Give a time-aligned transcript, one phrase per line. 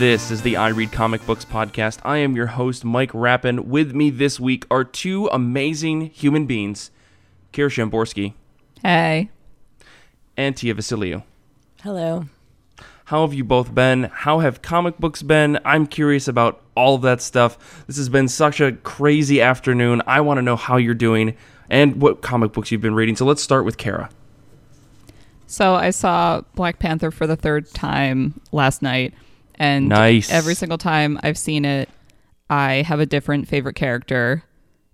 [0.00, 1.98] This is the I Read Comic Books podcast.
[2.06, 3.68] I am your host, Mike Rappin.
[3.68, 6.90] With me this week are two amazing human beings,
[7.52, 8.32] Kira Shamborsky
[8.82, 9.28] Hey.
[10.38, 11.22] and Tia Vasiliou.
[11.82, 12.24] Hello.
[13.04, 14.04] How have you both been?
[14.04, 15.58] How have comic books been?
[15.66, 17.84] I'm curious about all of that stuff.
[17.86, 20.00] This has been such a crazy afternoon.
[20.06, 21.36] I want to know how you're doing
[21.68, 23.16] and what comic books you've been reading.
[23.16, 24.08] So let's start with Kara.
[25.46, 29.12] So I saw Black Panther for the third time last night,
[29.60, 30.32] and Nice.
[30.32, 31.88] every single time I've seen it,
[32.48, 34.42] I have a different favorite character.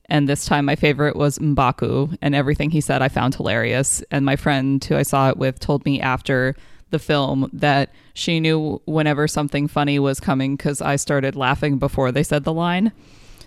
[0.08, 4.02] And this time, my favorite was Mbaku, and everything he said I found hilarious.
[4.10, 6.54] And my friend who I saw it with told me after
[6.90, 12.12] the film that she knew whenever something funny was coming because I started laughing before
[12.12, 12.92] they said the line.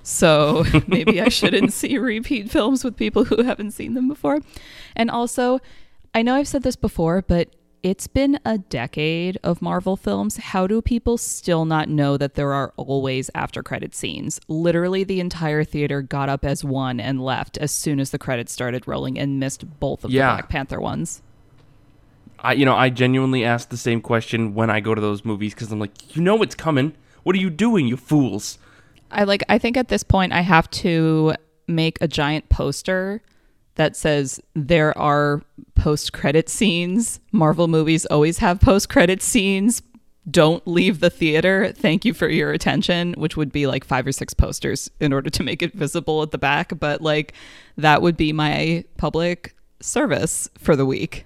[0.04, 4.40] So maybe I shouldn't see repeat films with people who haven't seen them before.
[4.96, 5.60] And also,
[6.13, 7.49] I know I've said this before, but
[7.82, 10.38] it's been a decade of Marvel films.
[10.38, 14.40] How do people still not know that there are always after credit scenes?
[14.48, 18.52] Literally, the entire theater got up as one and left as soon as the credits
[18.52, 20.32] started rolling and missed both of Yeah.
[20.32, 21.21] the Black Panther ones.
[22.40, 25.54] I, you know, I genuinely ask the same question when I go to those movies
[25.54, 26.93] because I'm like, you know it's coming.
[27.24, 28.58] What are you doing, you fools?
[29.12, 31.34] I like I think at this point I have to
[31.68, 33.21] make a giant poster
[33.80, 35.41] that says there are
[35.74, 37.22] post credit scenes.
[37.32, 39.82] Marvel movies always have post credit scenes.
[40.30, 41.71] Don't leave the theater.
[41.71, 45.30] Thank you for your attention, which would be like five or six posters in order
[45.30, 47.34] to make it visible at the back, but like
[47.77, 51.26] that would be my public service for the week.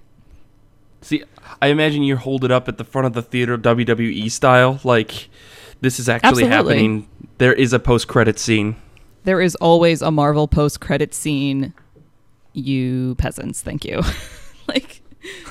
[1.00, 1.24] See,
[1.60, 4.78] I imagine you hold it up at the front of the theater, WWE style.
[4.84, 5.28] Like,
[5.80, 6.76] this is actually Absolutely.
[6.76, 7.08] happening.
[7.38, 8.76] There is a post credit scene.
[9.24, 11.74] There is always a Marvel post credit scene.
[12.54, 14.00] You peasants, thank you.
[14.68, 15.02] like,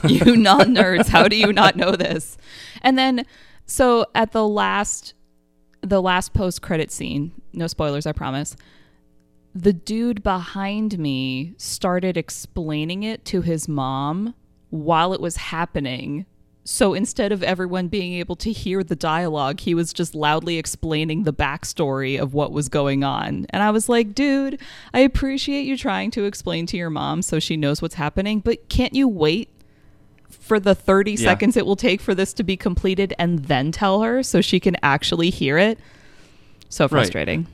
[0.08, 2.38] you non nerds, how do you not know this?
[2.82, 3.26] And then,
[3.66, 5.14] so at the last,
[5.82, 8.55] the last post credit scene, no spoilers, I promise.
[9.54, 14.33] The dude behind me started explaining it to his mom
[14.70, 16.26] while it was happening.
[16.66, 21.24] So instead of everyone being able to hear the dialogue, he was just loudly explaining
[21.24, 23.46] the backstory of what was going on.
[23.50, 24.60] And I was like, dude,
[24.94, 28.70] I appreciate you trying to explain to your mom so she knows what's happening, but
[28.70, 29.50] can't you wait
[30.30, 31.18] for the 30 Yeah.
[31.18, 34.60] seconds it will take for this to be completed and then tell her so she
[34.62, 35.78] can actually hear it?
[36.70, 37.45] So frustrating.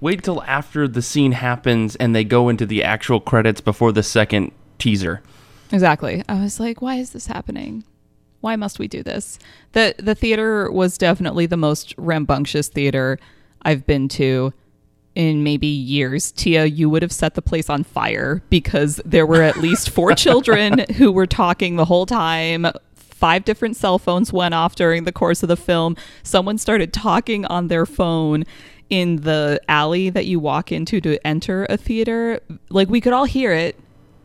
[0.00, 4.02] Wait till after the scene happens and they go into the actual credits before the
[4.02, 5.22] second teaser.
[5.70, 6.22] Exactly.
[6.26, 7.84] I was like, why is this happening?
[8.40, 9.38] Why must we do this?
[9.72, 13.18] The the theater was definitely the most rambunctious theater
[13.62, 14.52] I've been to
[15.14, 16.30] in maybe years.
[16.30, 20.14] Tia, you would have set the place on fire because there were at least four
[20.14, 22.66] children who were talking the whole time.
[22.94, 25.96] Five different cell phones went off during the course of the film.
[26.22, 28.44] Someone started talking on their phone
[28.90, 32.40] in the alley that you walk into to enter a theater.
[32.70, 33.76] Like we could all hear it.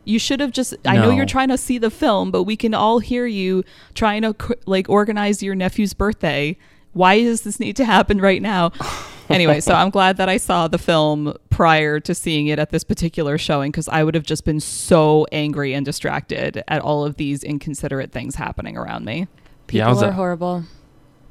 [0.04, 2.74] You should have just I know you're trying to see the film, but we can
[2.74, 4.34] all hear you trying to
[4.66, 6.56] like organize your nephew's birthday.
[6.92, 8.70] Why does this need to happen right now?
[9.28, 12.84] anyway, so I'm glad that I saw the film prior to seeing it at this
[12.84, 17.16] particular showing because I would have just been so angry and distracted at all of
[17.16, 19.26] these inconsiderate things happening around me.
[19.66, 20.64] People Yeah, are a- horrible.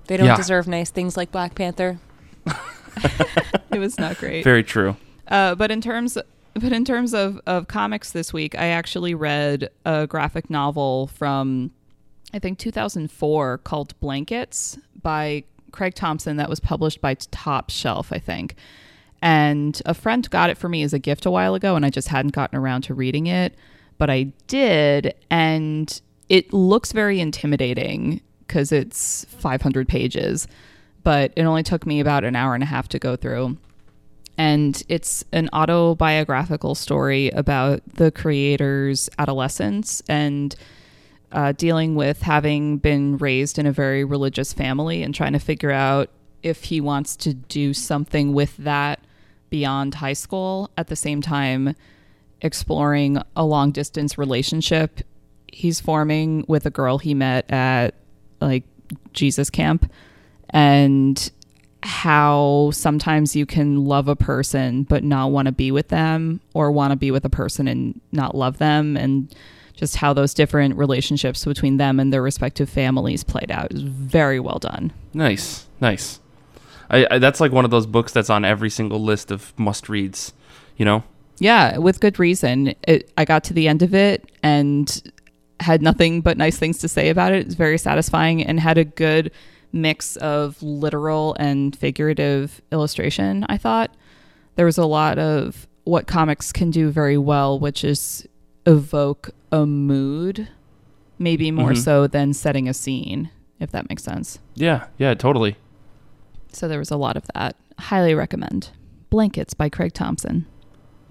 [0.08, 0.36] They don't Yeah.
[0.36, 2.00] deserve nice things like Black Panther.
[3.72, 4.44] It was not great.
[4.44, 4.98] Very true.
[5.28, 6.18] Uh, but in terms
[6.54, 11.72] but in terms of, of comics this week, I actually read a graphic novel from
[12.34, 18.20] I think 2004 called Blankets by Craig Thompson that was published by Top Shelf, I
[18.20, 18.56] think.
[19.22, 21.90] And a friend got it for me as a gift a while ago, and I
[21.90, 23.56] just hadn't gotten around to reading it.
[23.98, 30.48] But I did, and it looks very intimidating because it's 500 pages.
[31.04, 33.58] But it only took me about an hour and a half to go through
[34.38, 40.56] and it's an autobiographical story about the creator's adolescence and
[41.32, 45.72] uh, dealing with having been raised in a very religious family and trying to figure
[45.72, 46.10] out
[46.42, 49.00] if he wants to do something with that
[49.50, 50.70] beyond high school.
[50.78, 51.76] At the same time
[52.42, 55.02] exploring a long distance relationship
[55.54, 57.94] he's forming with a girl he met at
[58.42, 58.64] like
[59.14, 59.92] Jesus camp.
[60.50, 61.32] And
[61.86, 66.72] how sometimes you can love a person but not want to be with them or
[66.72, 69.34] want to be with a person and not love them and
[69.76, 74.40] just how those different relationships between them and their respective families played out is very
[74.40, 74.94] well done.
[75.14, 76.20] Nice, nice.
[76.90, 79.90] I, I that's like one of those books that's on every single list of must
[79.90, 80.34] reads.
[80.78, 81.04] You know,
[81.40, 82.76] Yeah, with good reason.
[82.88, 85.12] It, I got to the end of it and
[85.60, 87.46] had nothing but nice things to say about it.
[87.46, 89.32] It's very satisfying and had a good
[89.74, 93.92] mix of literal and figurative illustration, I thought.
[94.56, 98.26] There was a lot of what comics can do very well, which is
[98.66, 100.48] evoke a mood,
[101.20, 101.78] maybe more Mhm.
[101.78, 103.30] so than setting a scene,
[103.60, 104.40] if that makes sense.
[104.56, 105.58] Yeah, yeah, totally.
[106.52, 107.56] So there was a lot of that.
[107.80, 108.70] Highly recommend.
[109.10, 110.46] Blankets by Craig Thompson.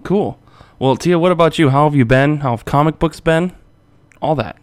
[0.03, 0.39] Cool.
[0.79, 1.69] Well, Tia, what about you?
[1.69, 2.37] How have you been?
[2.37, 3.51] How have comic books been?
[4.21, 4.57] All that.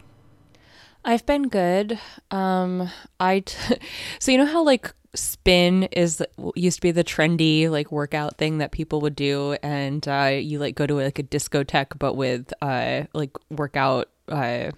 [1.04, 1.98] I've been good.
[2.30, 3.76] Um, I t-
[4.18, 6.22] so you know how like spin is
[6.54, 10.58] used to be the trendy like workout thing that people would do, and uh, you
[10.58, 14.70] like go to like a discotheque but with uh like workout uh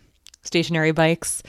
[0.42, 1.42] stationary bikes.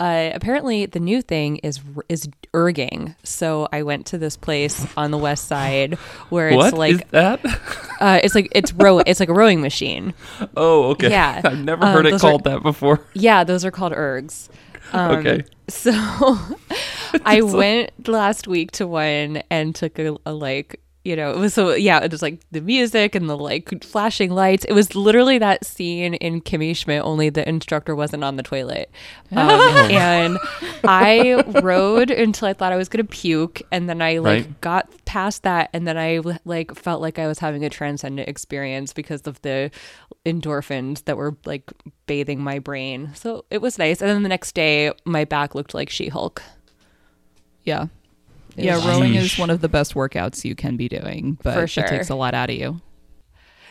[0.00, 3.16] Uh, apparently, the new thing is is erging.
[3.24, 5.94] So I went to this place on the west side
[6.30, 7.40] where it's What is like that?
[8.00, 10.14] uh, it's like it's row it's like a rowing machine.
[10.56, 11.10] oh, okay.
[11.10, 11.40] Yeah.
[11.44, 13.00] I've never Um, heard it those are- called that before.
[13.14, 14.48] Yeah, those are called ergs.
[14.92, 15.44] Um, okay.
[15.68, 15.90] So
[17.24, 21.54] I went last week to one and took a, a like you know it was
[21.54, 24.64] so yeah it was like the music and the like flashing lights.
[24.66, 28.90] It was literally that scene in Kimmy Schmidt only the instructor wasn't on the toilet.
[29.32, 29.48] Um,
[29.90, 30.38] and
[30.84, 34.60] I rode until I thought I was gonna puke and then I like Right.
[34.60, 38.92] got past that and then I like felt like I was having a transcendent experience
[38.92, 39.70] because of the
[40.26, 41.72] endorphins that were like
[42.06, 43.12] bathing my brain.
[43.14, 44.02] So it was nice.
[44.02, 46.42] And then the next day my back looked like She-Hulk.
[47.64, 47.86] Yeah.
[48.58, 49.34] It Yeah, rowing Sheesh.
[49.34, 52.14] is one of the best workouts you can be doing, but For it takes a
[52.14, 52.80] lot out of you.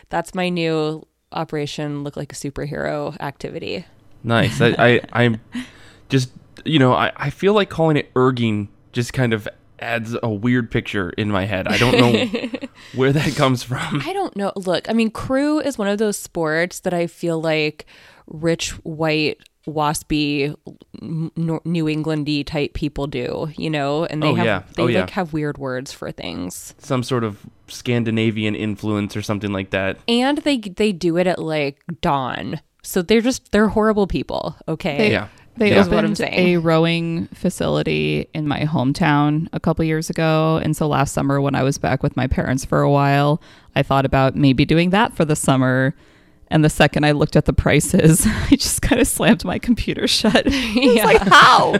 [0.08, 3.84] That's my new Operation Look Like a Superhero activity.
[4.24, 4.60] Nice.
[4.60, 5.40] I, I, I'm
[6.08, 6.30] just,
[6.64, 9.46] you know, I, I feel like calling it erging just kind of
[9.78, 11.68] adds a weird picture in my head.
[11.68, 14.02] I don't know where that comes from.
[14.04, 14.52] I don't know.
[14.56, 17.86] Look, I mean, crew is one of those sports that I feel like
[18.26, 19.38] rich, white,
[19.68, 20.54] waspy,
[21.02, 24.04] n- Nor- New Englandy type people do, you know?
[24.06, 24.62] And they Oh, have, yeah.
[24.76, 25.00] they Oh, yeah.
[25.00, 26.74] like have weird words for things.
[26.78, 27.38] Some sort of
[27.68, 29.98] Scandinavian influence or something like that.
[30.08, 32.60] And they, they do it at like dawn.
[32.82, 34.56] So they're just, they're horrible people.
[34.66, 34.98] Okay.
[34.98, 35.28] They, Yeah.
[35.56, 35.80] They Yeah.
[35.80, 36.38] Is what I'm opened saying.
[36.54, 40.60] a rowing facility in my hometown a couple years ago.
[40.62, 43.42] And so last summer, when I was back with my parents for a while,
[43.74, 45.94] I thought about maybe doing that for the summer.
[46.50, 50.06] And the second I looked at the prices, I just kind of slammed my computer
[50.06, 50.44] shut.
[50.46, 51.74] It's like, how?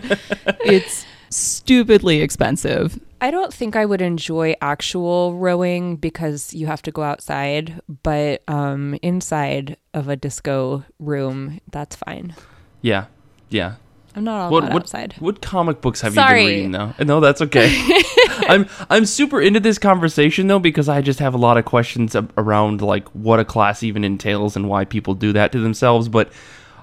[0.64, 3.00] it's stupidly expensive.
[3.20, 8.42] I don't think I would enjoy actual rowing because you have to go outside, but
[8.46, 12.34] um, inside of a disco room, that's fine.
[12.80, 13.06] Yeah.
[13.48, 13.74] Yeah.
[14.18, 15.14] I'm not all What, what, outside.
[15.20, 16.92] what comic books have you been reading though?
[16.98, 17.68] No, that's okay.
[18.48, 22.16] I'm I'm super into this conversation though because I just have a lot of questions
[22.36, 26.08] around like what a class even entails and why people do that to themselves.
[26.08, 26.32] But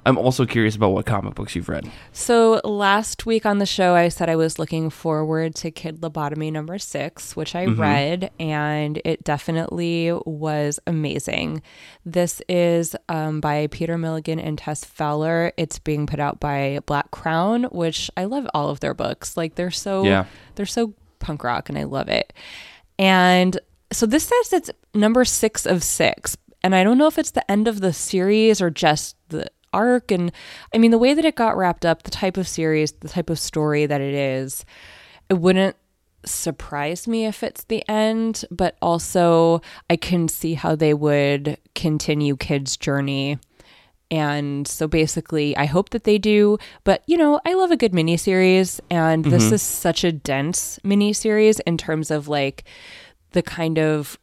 [0.07, 1.89] I'm also curious about what comic books you've read.
[2.11, 6.51] So last week on the show, I said I was looking forward to Kid Lobotomy
[6.51, 11.63] number six, which I read, and it definitely was amazing.
[12.05, 15.51] This is um, by Peter Milligan and Tess Fowler.
[15.57, 19.35] It's being put out by Black Crown, which I love all of their books.
[19.35, 20.25] Like they're so Yeah.
[20.53, 22.31] they're so punk rock, and I love it.
[22.99, 23.59] And
[23.91, 26.37] so this says it's number six of six.
[26.63, 30.11] And I don't know if it's the end of the series or just the arc.
[30.11, 30.31] And
[30.73, 33.29] I mean, the way that it got wrapped up, the type of series, the type
[33.29, 34.65] of story that it is,
[35.29, 35.75] it wouldn't
[36.25, 38.45] surprise me if it's the end.
[38.49, 43.37] But also, I can see how they would continue Kid's journey.
[44.11, 46.57] And so basically, I hope that they do.
[46.83, 48.79] But, you know, I love a good miniseries.
[48.89, 49.55] And this mm-hmm.
[49.55, 52.63] is such a dense miniseries in terms of like
[53.31, 54.17] the kind of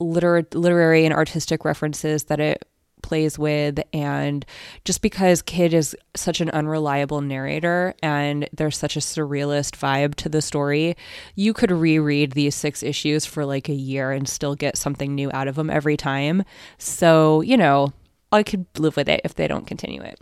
[0.00, 2.64] liter- literary and artistic references that it
[3.08, 4.44] plays with and
[4.84, 10.28] just because kid is such an unreliable narrator and there's such a surrealist vibe to
[10.28, 10.94] the story
[11.34, 15.30] you could reread these six issues for like a year and still get something new
[15.32, 16.44] out of them every time.
[16.76, 17.92] So you know
[18.30, 20.20] i could live with it if they don't continue it.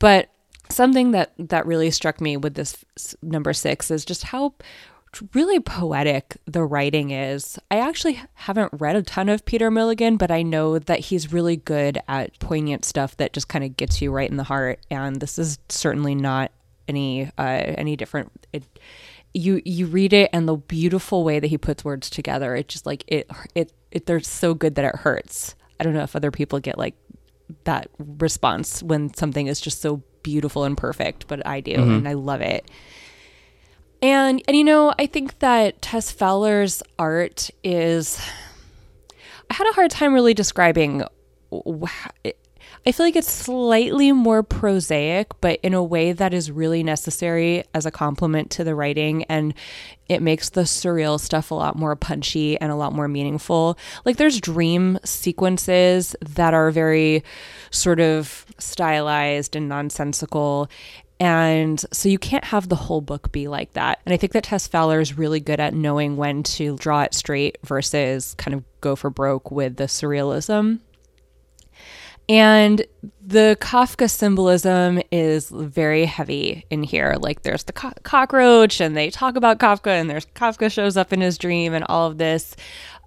[0.00, 0.30] But
[0.68, 2.84] something that that really struck me with this
[3.22, 4.54] number 6 is just how
[5.34, 7.58] really poetic the writing is.
[7.70, 11.56] I actually haven't read a ton of Peter Milligan, but I know that he's really
[11.56, 14.80] good at poignant stuff that just kind of gets you right in the heart.
[14.90, 16.52] And this is certainly not
[16.88, 17.42] any uh,
[17.78, 18.30] any different.
[18.52, 18.64] It,
[19.32, 22.86] you you read it and the beautiful way that he puts words together, it just
[22.86, 25.54] like it it, it they're so good that it hurts.
[25.78, 26.94] I don't know if other people get like
[27.64, 32.12] that response when something is just so beautiful and perfect, but I do, and I
[32.12, 32.70] love it.
[34.02, 38.20] And and you know, I think that Tess Fowler's art is
[39.50, 41.04] I had a hard time really describing
[42.86, 47.64] I feel like it's slightly more prosaic, but in a way that is really necessary
[47.74, 49.24] as a complement to the writing.
[49.24, 49.52] And
[50.08, 53.76] it makes the surreal stuff a lot more punchy and a lot more meaningful.
[54.06, 57.22] Like there's dream sequences that are very
[57.70, 60.70] sort of stylized and nonsensical.
[61.20, 64.00] And so you can't have the whole book be like that.
[64.06, 67.12] And I think that Tess Fowler is really good at knowing when to draw it
[67.12, 70.80] straight versus kind of go for broke with the surrealism.
[72.26, 72.86] And
[73.26, 77.16] the Kafka symbolism is very heavy in here.
[77.18, 81.12] Like there's the co- cockroach, and they talk about Kafka, and there's Kafka shows up
[81.12, 82.54] in his dream, and all of this.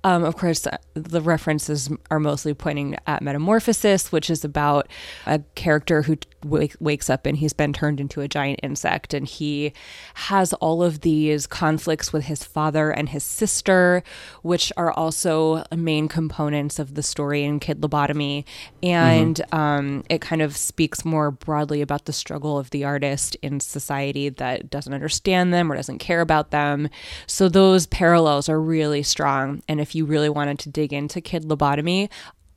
[0.04, 4.90] Um, of course, the references are mostly pointing at Metamorphosis, which is about
[5.26, 9.14] a character who wake, wakes up and he's been turned into a giant insect.
[9.14, 9.74] And he
[10.16, 14.04] has all of these conflicts with his father and his sister,
[14.42, 18.46] which are also main components of the story in Kid Lobotomy.
[18.82, 19.56] And mm-hmm.
[19.56, 24.30] um, it kind of speaks more broadly about the struggle of the artist in society
[24.30, 26.90] that doesn't understand them or doesn't care about them.
[27.28, 29.62] So those parallels are really strong.
[29.68, 32.10] And if you really wanted to dig into kid lobotomy,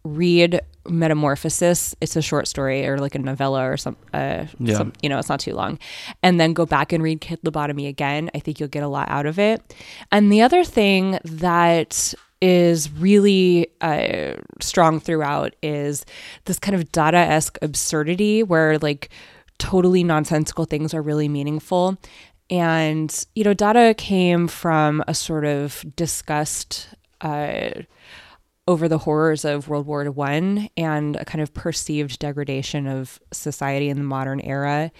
[0.06, 1.94] read Metamorphosis.
[2.00, 4.76] It's a short story or like a novella or some, uh, yeah.
[4.76, 5.78] some, you know, it's not too long.
[6.22, 8.30] And then go back and read Kid Lobotomy again.
[8.34, 9.74] I think you'll get a lot out of it.
[10.12, 16.04] And the other thing that is really uh, strong throughout is
[16.44, 19.08] this kind of Dada esque absurdity where like
[19.58, 21.96] totally nonsensical things are really meaningful.
[22.48, 26.88] And, you know, Dada came from a sort of disgust
[27.20, 27.70] uh,
[28.68, 33.88] over the horrors of World War One and a kind of perceived degradation of society
[33.88, 34.90] in the modern era.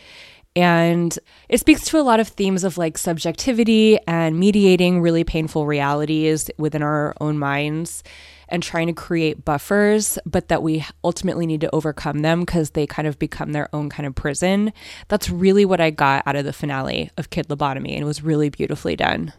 [0.55, 1.17] And
[1.51, 6.51] it speaks to a lot of themes of like subjectivity and mediating really painful realities
[6.57, 8.03] within our own minds
[8.49, 12.87] and trying to create buffers, but that we ultimately need to overcome them because they
[12.87, 14.73] kind of become their own kind of prison.
[15.09, 18.23] That's really what I got out of the finale of Kid Lobotomy, and it was
[18.23, 19.33] really beautifully done.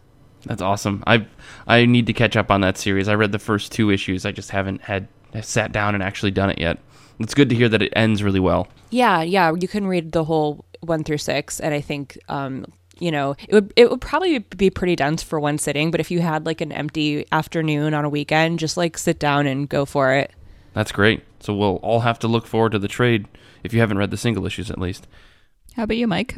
[0.46, 1.04] That's awesome.
[1.08, 1.26] I
[1.68, 3.08] I need to catch up on that series.
[3.08, 4.26] I read the first two issues.
[4.26, 5.08] I just haven't had
[5.42, 6.80] sat down and actually done it yet.
[7.20, 8.68] It's good to hear that it ends really well.
[8.90, 9.54] Yeah, yeah.
[9.60, 12.66] You can read the whole one through six, and I think um,
[13.00, 15.92] you know it would it would probably be pretty dense for one sitting.
[15.92, 19.48] But if you had like an empty afternoon on a weekend, just like sit down
[19.48, 20.32] and go for it.
[20.74, 21.24] That's great.
[21.40, 23.28] So we'll all have to look forward to the trade
[23.64, 25.08] if you haven't read the single issues at least.
[25.76, 26.38] How about you, Mike?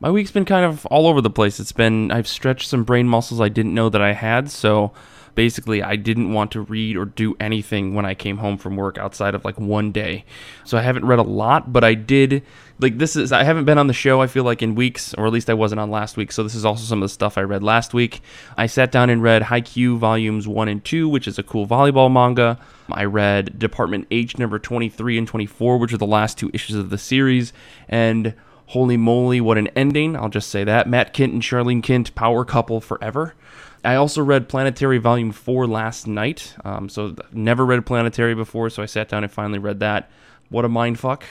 [0.00, 1.58] My week's been kind of all over the place.
[1.58, 4.92] It's been I've stretched some brain muscles I didn't know that I had, so
[5.34, 8.98] basically I didn't want to read or do anything when I came home from work
[8.98, 10.24] outside of like one day.
[10.64, 12.42] So I haven't read a lot, but I did
[12.80, 15.26] like this is I haven't been on the show I feel like in weeks or
[15.26, 16.30] at least I wasn't on last week.
[16.30, 18.20] So this is also some of the stuff I read last week.
[18.56, 22.12] I sat down and read Haikyuu volumes 1 and 2, which is a cool volleyball
[22.12, 22.58] manga.
[22.90, 26.90] I read Department H number 23 and 24, which are the last two issues of
[26.90, 27.52] the series
[27.88, 28.34] and
[28.68, 30.14] Holy moly, what an ending.
[30.14, 30.86] I'll just say that.
[30.86, 33.34] Matt Kindt and Sharlene Kindt, power couple forever.
[33.82, 36.54] I also read Planetary Volume 4 last night.
[36.66, 40.10] Um, so, never read Planetary before, so I sat down and finally read that.
[40.50, 41.24] What a mind fuck.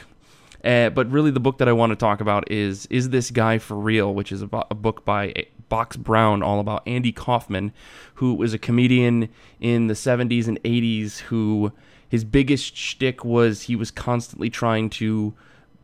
[0.63, 3.59] Uh, but really, the book that I want to talk about is Is This Guy
[3.59, 7.71] for Real, which is a, a book by Box Brown, all about Andy Kaufman,
[8.15, 9.29] who was a comedian
[9.59, 11.71] in the 70s and 80s who
[12.09, 15.35] his biggest shtick was he was constantly trying to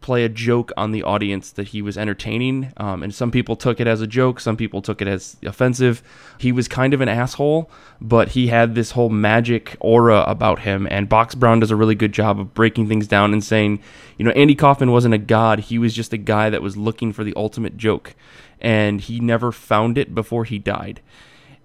[0.03, 2.71] play a joke on the audience that he was entertaining.
[2.77, 6.03] Um, and some people took it as a joke, some people took it as offensive.
[6.37, 10.87] He was kind of an asshole, but he had this whole magic aura about him.
[10.91, 13.81] And Box Brown does a really good job of breaking things down and saying,
[14.17, 17.13] you know, Andy Kaufman wasn't a god, he was just a guy that was looking
[17.13, 18.13] for the ultimate joke.
[18.61, 21.01] And he never found it before he died.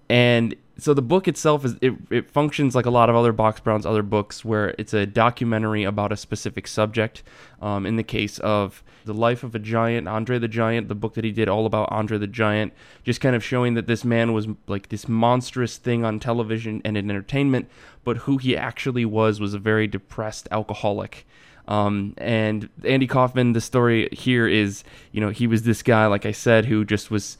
[0.09, 3.59] And so the book itself is it, it functions like a lot of other box
[3.59, 7.23] brown's other books where it's a documentary about a specific subject.
[7.61, 11.15] Um, in the case of the life of a giant andre the giant the book
[11.15, 14.33] that he did all about andre the giant just kind of showing that this man
[14.33, 17.67] was like this monstrous thing on television and in entertainment
[18.03, 21.25] but who he actually was was a very depressed alcoholic.
[21.67, 26.25] Um, and andy kaufman the story here is you know he was this guy like
[26.25, 27.37] i said who just was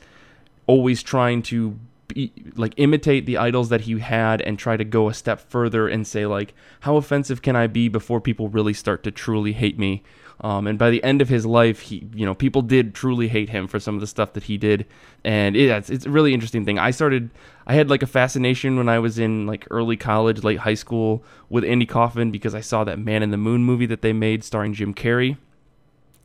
[0.67, 1.79] always trying to
[2.55, 6.07] like imitate the idols that he had and try to go a step further and
[6.07, 10.03] say like how offensive can i be before people really start to truly hate me?
[10.41, 13.49] Um, and by the end of his life he you know people did truly hate
[13.49, 14.85] him for some of the stuff that he did.
[15.23, 16.79] And it, it's, it's a really interesting thing.
[16.79, 17.29] I started
[17.69, 21.23] i had like a fascination when i was in like early college late high school
[21.49, 24.43] with andy kaufman because i saw that man in the moon movie that they made
[24.43, 25.37] starring jim carrey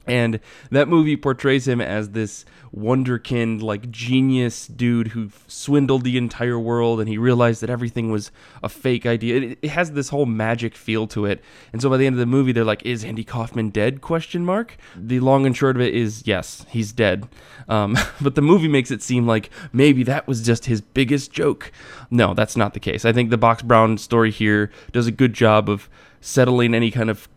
[0.06, 2.44] And that movie portrays him as this
[2.76, 8.30] wonderkind, like genius dude who swindled the entire world, and he realized that everything was
[8.62, 9.36] a fake idea.
[9.36, 11.42] It, it, has this whole magic feel to it,
[11.72, 14.44] and so by the end of the movie, they're like, "Is Andy Kaufman dead?" Question
[14.44, 14.76] mark.
[14.96, 17.28] The long and short of it is, yes, he's dead.
[17.68, 21.72] Um, but the movie makes it seem like maybe that was just his biggest joke.
[22.10, 23.04] No, that's not the case.
[23.04, 25.88] I think the Box Brown story here does a good job of
[26.20, 27.28] settling any kind of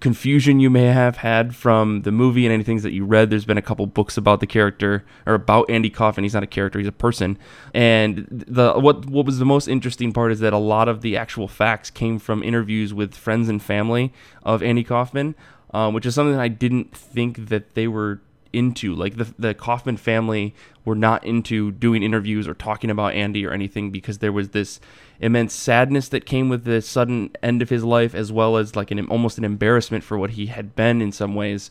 [0.00, 3.30] confusion you may have had from the movie and any things that you read.
[3.30, 6.24] There's been a couple books about the character or about Andy Kaufman.
[6.24, 7.38] He's not a character; he's a person.
[7.74, 11.16] And the what what was the most interesting part is that a lot of the
[11.16, 14.12] actual facts came from interviews with friends and family
[14.42, 15.34] of Andy Kaufman,
[15.72, 18.20] um, which is something I didn't think that they were
[18.52, 18.94] into.
[18.94, 23.52] Like the the Kaufman family were not into doing interviews or talking about Andy or
[23.52, 24.80] anything because there was this
[25.20, 28.90] immense sadness that came with the sudden end of his life, as well as like
[28.90, 31.70] an almost an embarrassment for what he had been in some ways.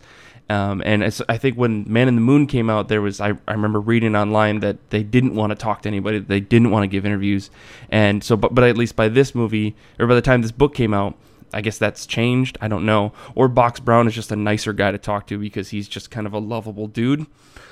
[0.49, 3.51] Um, and I think when Man in the Moon came out, there was I, I
[3.51, 6.87] remember reading online that they didn't want to talk to anybody, they didn't want to
[6.87, 7.49] give interviews,
[7.89, 10.73] and so but but at least by this movie or by the time this book
[10.73, 11.17] came out,
[11.53, 12.57] I guess that's changed.
[12.61, 13.13] I don't know.
[13.35, 16.27] Or Box Brown is just a nicer guy to talk to because he's just kind
[16.27, 17.25] of a lovable dude.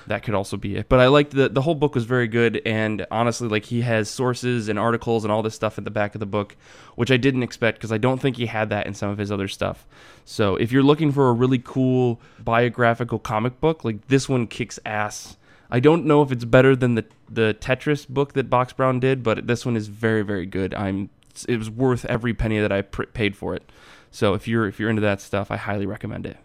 [0.08, 0.88] That could also be it.
[0.88, 4.10] But I liked the the whole book was very good and honestly like he has
[4.10, 6.56] sources and articles and all this stuff at the back of the book,
[6.96, 9.32] which I didn't expect because I don't think he had that in some of his
[9.32, 9.88] other stuff.
[10.24, 14.80] So, if you're looking for a really cool biographical comic book, like this one kicks
[14.86, 15.38] ass.
[15.70, 19.24] I don't know if it's better than the the Tetris book that Box Brown did,
[19.24, 20.74] but this one is very very good.
[20.76, 21.10] I'm
[21.44, 23.70] it was worth every penny that I pr- paid for it.
[24.12, 26.38] So if you're if you're into that stuff, I highly recommend it.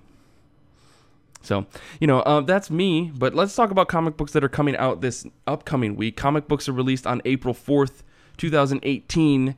[1.42, 1.66] So,
[2.00, 3.10] you know, uh, that's me.
[3.14, 6.16] But let's talk about comic books that are coming out this upcoming week.
[6.16, 8.02] Comic books are released on April 4th,
[8.36, 9.54] 2018.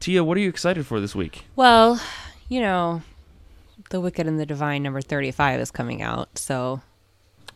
[0.00, 1.44] Tia, what are you excited for this week?
[1.56, 2.00] Well,
[2.48, 3.02] you know,
[3.90, 6.38] The Wicked and the Divine number 35 is coming out.
[6.38, 6.80] So.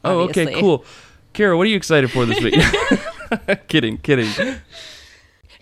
[0.04, 0.84] Oh, okay, cool.
[1.32, 2.54] Kara, what are you excited for this week?
[3.68, 4.28] kidding, kidding.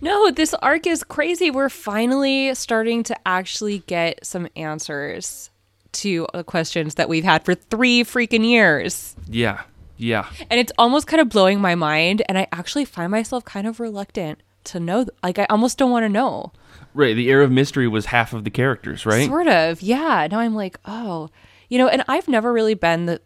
[0.01, 1.51] No, this arc is crazy.
[1.51, 5.51] We're finally starting to actually get some answers
[5.93, 9.15] to the questions that we've had for three freaking years.
[9.29, 9.63] Yeah.
[9.97, 10.31] Yeah.
[10.49, 12.23] And it's almost kind of blowing my mind.
[12.29, 15.07] And I actually find myself kind of reluctant to know.
[15.23, 16.53] Like, I almost don't want to know.
[16.95, 17.15] Right.
[17.15, 19.29] The air of mystery was half of the characters, right?
[19.29, 19.83] Sort of.
[19.83, 20.27] Yeah.
[20.31, 21.29] Now I'm like, oh,
[21.69, 23.21] you know, and I've never really been the,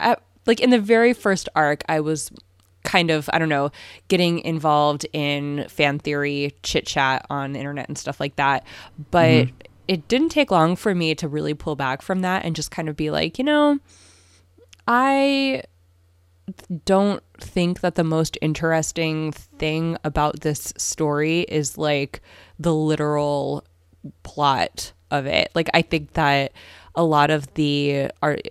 [0.00, 2.32] at, like in the very first arc, I was
[2.88, 3.70] kind of I don't know
[4.08, 8.66] getting involved in fan theory chit chat on the internet and stuff like that.
[9.10, 9.56] But mm-hmm.
[9.86, 12.88] it didn't take long for me to really pull back from that and just kind
[12.88, 13.78] of be like, you know,
[14.88, 15.64] I
[16.86, 22.22] don't think that the most interesting thing about this story is like
[22.58, 23.64] the literal
[24.22, 25.50] plot of it.
[25.54, 26.52] Like I think that
[26.94, 28.48] a lot of the art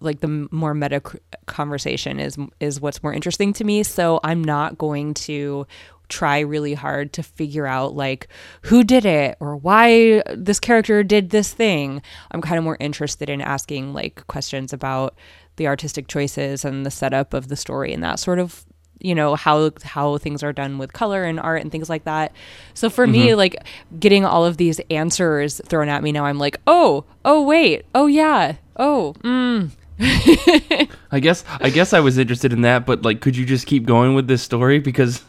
[0.00, 1.02] like the more meta
[1.46, 3.82] conversation is is what's more interesting to me.
[3.82, 5.66] So I'm not going to
[6.08, 8.28] try really hard to figure out like
[8.62, 12.02] who did it or why this character did this thing.
[12.30, 15.16] I'm kind of more interested in asking like questions about
[15.56, 18.64] the artistic choices and the setup of the story and that sort of
[19.00, 22.32] you know how how things are done with color and art and things like that.
[22.74, 23.12] So for mm-hmm.
[23.12, 23.56] me like
[23.98, 27.84] getting all of these answers thrown at me now I'm like, "Oh, oh wait.
[27.94, 28.56] Oh yeah.
[28.76, 29.70] Oh, mm.
[30.00, 33.84] I guess I guess I was interested in that, but like could you just keep
[33.84, 35.24] going with this story because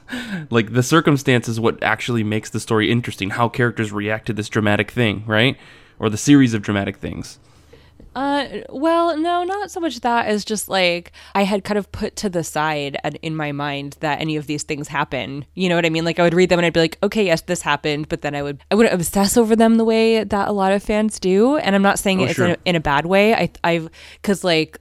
[0.52, 4.48] like the circumstance is what actually makes the story interesting, how characters react to this
[4.48, 5.58] dramatic thing, right?
[5.98, 7.40] Or the series of dramatic things.
[8.15, 12.15] Uh, well, no, not so much that as just like I had kind of put
[12.17, 15.45] to the side and in my mind that any of these things happen.
[15.54, 16.06] You know what I mean?
[16.06, 18.36] Like I would read them and I'd be like, okay, yes, this happened, but then
[18.36, 21.58] I would I would obsess over them the way that a lot of fans do,
[21.58, 22.48] and I'm not saying oh, it's sure.
[22.48, 23.34] in, a, in a bad way.
[23.36, 23.89] I I've
[24.22, 24.80] because like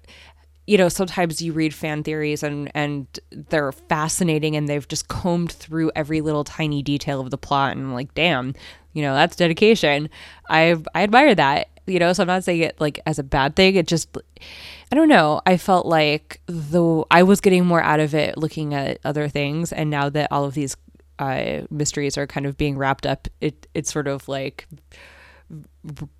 [0.66, 5.52] you know sometimes you read fan theories and and they're fascinating and they've just combed
[5.52, 8.54] through every little tiny detail of the plot and I'm like damn
[8.92, 10.10] you know that's dedication
[10.50, 13.56] i i admire that you know so i'm not saying it like as a bad
[13.56, 14.16] thing it just
[14.92, 15.40] i don't know.
[15.46, 19.72] I felt like though i was getting more out of it looking at other things.
[19.72, 20.76] And now that all of these
[21.18, 24.68] uh, mysteries are kind of being wrapped up it it's sort of like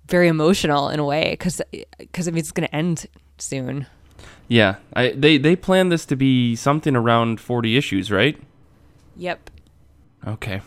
[0.07, 1.61] very emotional in a way because
[1.97, 3.05] because it means it's going to end
[3.37, 3.85] soon.
[4.47, 4.75] Yeah.
[4.93, 8.37] I they they plan this to be something around 40 issues right?
[9.15, 9.49] Yep.
[10.27, 10.61] Okay.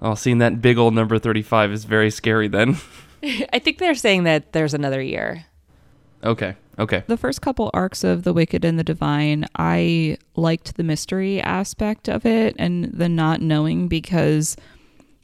[0.00, 2.76] Well seeing that big old number 35 is very scary then
[3.52, 5.46] I think they're saying that there's another year.
[6.24, 6.56] Okay.
[6.78, 7.04] Okay.
[7.06, 12.08] The first couple arcs of The Wicked and the Divine, I liked the mystery aspect
[12.08, 14.56] of it and the not knowing because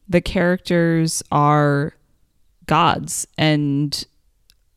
[0.08, 1.94] the characters are
[2.66, 4.04] gods and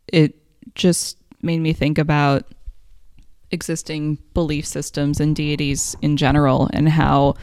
[0.07, 0.35] it
[0.75, 2.45] just made me think about
[3.51, 7.35] existing belief systems and deities in general and how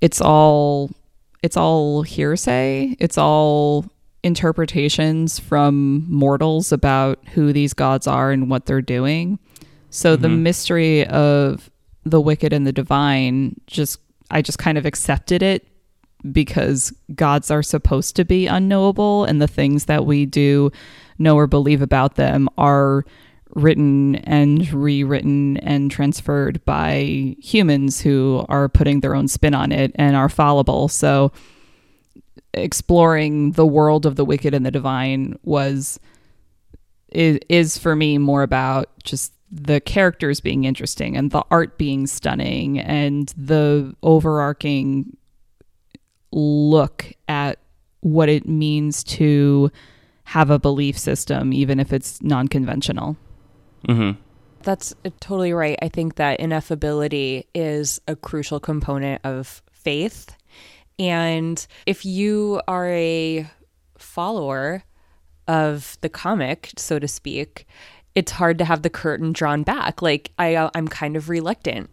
[0.00, 0.90] it's all
[1.42, 3.84] it's all hearsay it's all
[4.24, 9.38] interpretations from mortals about who these gods are and what they're doing
[9.90, 10.42] so the mm-hmm.
[10.42, 11.70] mystery of
[12.04, 15.68] the wicked and the divine just i just kind of accepted it
[16.32, 20.72] because gods are supposed to be unknowable and the things that we do
[21.18, 23.04] know or believe about them are
[23.54, 29.92] written and rewritten and transferred by humans who are putting their own spin on it
[29.94, 30.88] and are fallible.
[30.88, 31.32] So
[32.54, 35.98] exploring the world of the wicked and the divine was
[37.10, 42.06] is, is for me more about just the characters being interesting and the art being
[42.06, 45.16] stunning and the overarching
[46.32, 47.58] look at
[48.00, 49.70] what it means to
[50.24, 53.16] have a belief system even if it's non-conventional.
[53.88, 54.20] Mm-hmm.
[54.62, 55.78] That's totally right.
[55.82, 60.33] I think that ineffability is a crucial component of faith.
[60.98, 63.50] And if you are a
[63.98, 64.84] follower
[65.48, 67.66] of the comic, so to speak,
[68.14, 70.02] it's hard to have the curtain drawn back.
[70.02, 71.90] Like I, uh, I'm kind of reluctant.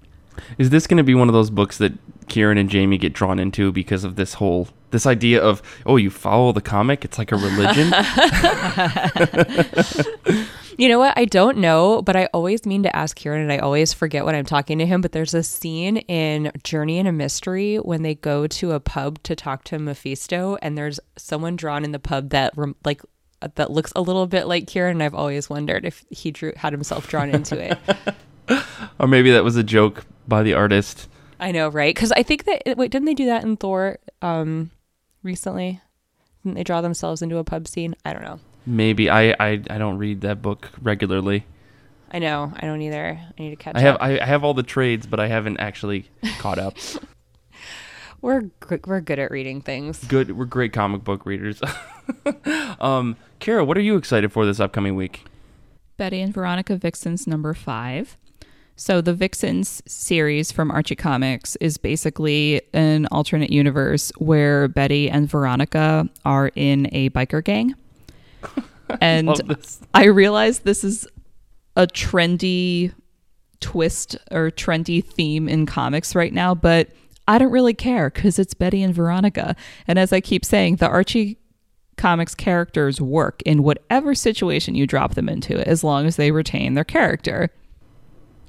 [0.57, 1.93] Is this going to be one of those books that
[2.27, 6.09] Kieron and Jamie get drawn into because of this whole this idea of oh you
[6.09, 7.91] follow the comic it's like a religion
[10.77, 11.15] You know what?
[11.15, 14.33] I don't know, but I always mean to ask Kieron and I always forget when
[14.33, 15.01] I'm talking to him.
[15.01, 19.35] But there's a scene in Journey into Mystery when they go to a pub to
[19.35, 23.01] talk to Mephisto, and there's someone drawn in the pub that like
[23.55, 24.91] that looks a little bit like Kieron.
[24.91, 27.77] And I've always wondered if he drew had himself drawn into it.
[28.99, 31.07] or maybe that was a joke by the artist
[31.41, 31.93] I know, right?
[31.93, 34.69] Because I think that wait, didn't they do that in Thor um,
[35.23, 35.81] recently?
[36.43, 37.95] Didn't they draw themselves into a pub scene?
[38.05, 38.39] I don't know.
[38.65, 41.45] maybe I, I i don't read that book regularly
[42.13, 42.51] I know.
[42.57, 43.17] I don't either.
[43.21, 43.79] I need to catch up.
[43.79, 44.01] i have up.
[44.01, 46.75] I, I have all the trades but i haven't actually caught up
[48.21, 50.03] we're gr- we're good at reading things.
[50.05, 51.61] good we're great comic book readers
[52.79, 55.23] um kara what are you excited for this upcoming week
[55.97, 58.17] Betty and Veronica Vixens number five.
[58.81, 65.29] So the Vixens series from Archie Comics is basically an alternate universe where Betty and
[65.29, 67.75] Veronica are in a biker gang.
[68.99, 69.81] and this.
[69.93, 71.07] I realize this is
[71.75, 72.91] a trendy
[73.59, 76.89] twist or trendy theme in comics right now, but
[77.27, 79.55] I don't really care because it's Betty and Veronica.
[79.85, 81.37] And as I keep saying, the Archie
[81.97, 86.73] comics characters work in whatever situation you drop them into, as long as they retain
[86.73, 87.51] their character.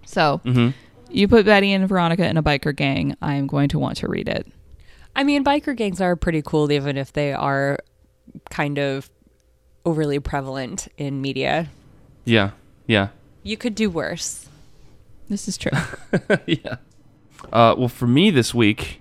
[0.05, 0.75] So Mhm.
[1.11, 4.09] you put Betty and Veronica in a biker gang, I am going to want to
[4.09, 4.47] read it.
[5.15, 7.79] I mean, biker gangs are pretty cool, even if they are
[8.51, 9.11] kind of
[9.85, 11.69] overly prevalent in media.
[12.25, 12.51] yeah
[12.87, 13.09] yeah
[13.43, 14.49] You could do worse.
[15.29, 15.73] This is true.
[16.47, 16.77] yeah.
[17.53, 19.01] Uh, well, for me this week,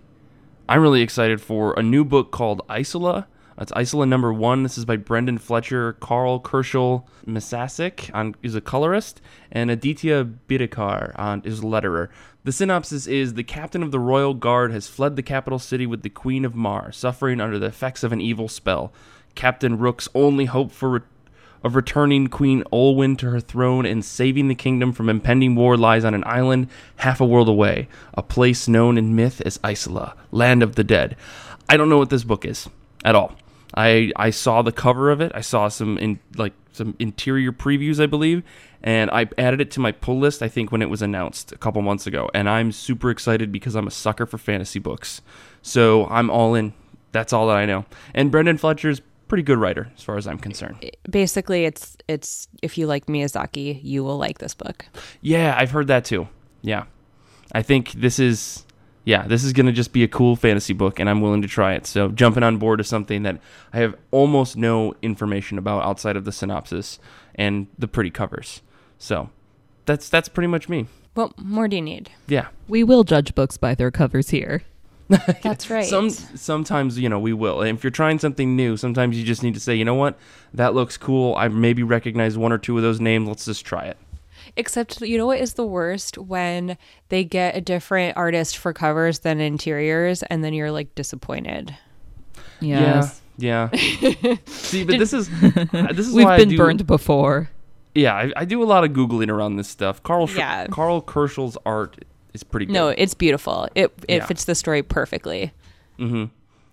[0.67, 3.27] I'm really excited for a new book called Isola.
[3.57, 4.63] It's Isola number one.
[4.63, 11.17] This is by Brenden Fletcher, Karl Kerschl Msassyk on is a colorist, and Aditya Bidikar
[11.19, 12.07] on is a letterer.
[12.43, 16.01] The synopsis is the captain of the royal guard has fled the capital city with
[16.01, 18.93] the Queen of Maar, suffering under the effects of an evil spell.
[19.35, 21.01] Captain Rook's only hope for re-
[21.63, 26.05] of returning Queen Olwen to her throne and saving the kingdom from impending war lies
[26.05, 30.63] on an island half a world away, a place known in myth as Isola, land
[30.63, 31.15] of the dead.
[31.69, 32.67] I don't know what this book is
[33.03, 33.35] at all.
[33.75, 35.31] I I saw the cover of it.
[35.35, 38.43] I saw some in like some interior previews, I believe,
[38.81, 40.41] and I added it to my pull list.
[40.41, 43.75] I think when it was announced a couple months ago, and I'm super excited because
[43.75, 45.21] I'm a sucker for fantasy books.
[45.61, 46.73] So I'm all in.
[47.11, 47.85] That's all that I know.
[48.13, 50.91] And Brenden Fletcher's pretty good writer as far as I'm concerned.
[51.09, 54.85] Basically, it's it's if you like Miyazaki, you will like this book.
[55.21, 56.27] Yeah, I've heard that too.
[56.61, 56.85] Yeah.
[57.53, 58.65] I think this is
[59.03, 61.47] yeah, this is going to just be a cool fantasy book and I'm willing to
[61.47, 61.85] try it.
[61.85, 63.39] So, jumping on board is something that
[63.73, 66.99] I have almost no information about outside of the synopsis
[67.35, 68.61] and the pretty covers.
[68.97, 69.29] So,
[69.85, 70.87] that's that's pretty much me.
[71.13, 72.09] What more do you need?
[72.27, 72.47] Yeah.
[72.67, 74.63] we will judge books by their covers here.
[75.41, 75.83] That's right.
[75.85, 77.61] Some sometimes, you know, we will.
[77.61, 80.17] And if you're trying something new, sometimes you just need to say, "You know what?
[80.53, 81.35] That looks cool.
[81.35, 83.27] I maybe recognize one or two of those names.
[83.27, 83.97] Let's just try it."
[84.57, 86.77] Except, you know what is the worst when
[87.09, 91.75] they get a different artist for covers than interiors, and then you're like disappointed.
[92.59, 93.21] Yes.
[93.37, 93.69] Yeah.
[93.73, 94.35] Yeah.
[94.45, 95.29] See, but this is
[95.71, 97.49] this is We've why I been do- burned before.
[97.95, 100.01] Yeah, I, I do a lot of googling around this stuff.
[100.03, 100.67] Carl Sch- Yeah.
[100.67, 102.73] Karl Kerschl's art is pretty good.
[102.73, 103.67] No, it's beautiful.
[103.75, 104.25] It it Yeah.
[104.25, 105.51] fits the story perfectly.
[105.99, 106.25] Mm-hmm.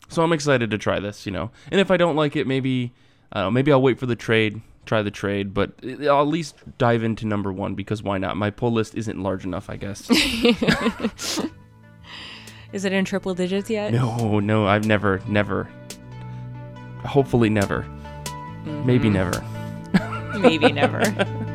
[0.08, 1.26] so I'm excited to try this.
[1.26, 2.92] You know, and if I don't like it, maybe
[3.32, 6.28] I don't know, maybe I'll wait for the trade try the trade, but I'll at
[6.28, 8.36] least dive into number one because why not?
[8.36, 10.08] My pull list isn't large enough, I guess.
[12.72, 13.92] Is it in triple digits yet?
[13.92, 15.70] no, no, I've never, never.
[17.04, 17.86] Hopefully, never.
[18.64, 19.14] Maybe mm-hmm.
[19.14, 20.38] never.
[20.38, 21.54] Maybe never.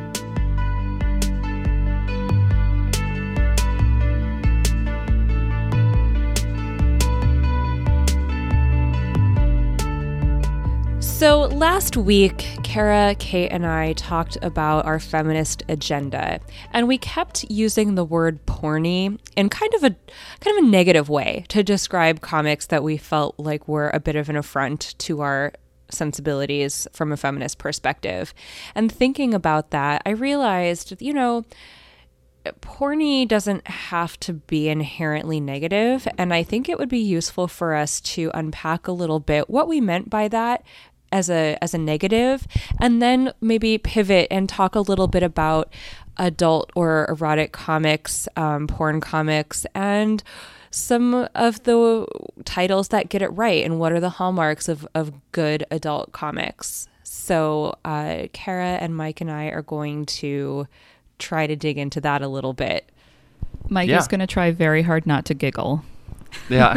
[11.14, 16.40] So, last week, Kara, Kate, and I talked about our feminist agenda,
[16.72, 19.90] and we kept using the word porny in kind of a
[20.40, 24.16] kind of a negative way to describe comics that we felt like were a bit
[24.16, 25.52] of an affront to our
[25.88, 28.34] sensibilities from a feminist perspective.
[28.74, 31.44] And thinking about that, I realized, you know,
[32.60, 37.74] porny doesn't have to be inherently negative and i think it would be useful for
[37.74, 40.62] us to unpack a little bit what we meant by that
[41.14, 42.46] as a as a negative
[42.80, 45.72] and then maybe pivot and talk a little bit about
[46.18, 50.22] adult or erotic comics um, porn comics and
[50.70, 52.04] some of the
[52.44, 56.88] titles that get it right and what are the hallmarks of, of good adult comics
[57.04, 60.66] so uh, kara and mike and i are going to
[61.18, 62.90] try to dig into that a little bit.
[63.68, 64.00] Mike Yeah.
[64.00, 65.84] is going to try very hard not to giggle.
[66.48, 66.74] Yeah.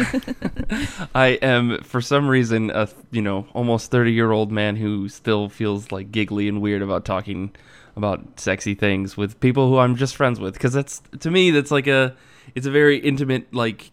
[1.14, 5.48] I am, for some reason, a you know almost thirty year old man who still
[5.48, 7.54] feels like giggly and weird about talking
[7.96, 11.70] about sexy things with people who I'm just friends with because that's to me that's
[11.70, 12.14] like a
[12.54, 13.90] it's a very intimate like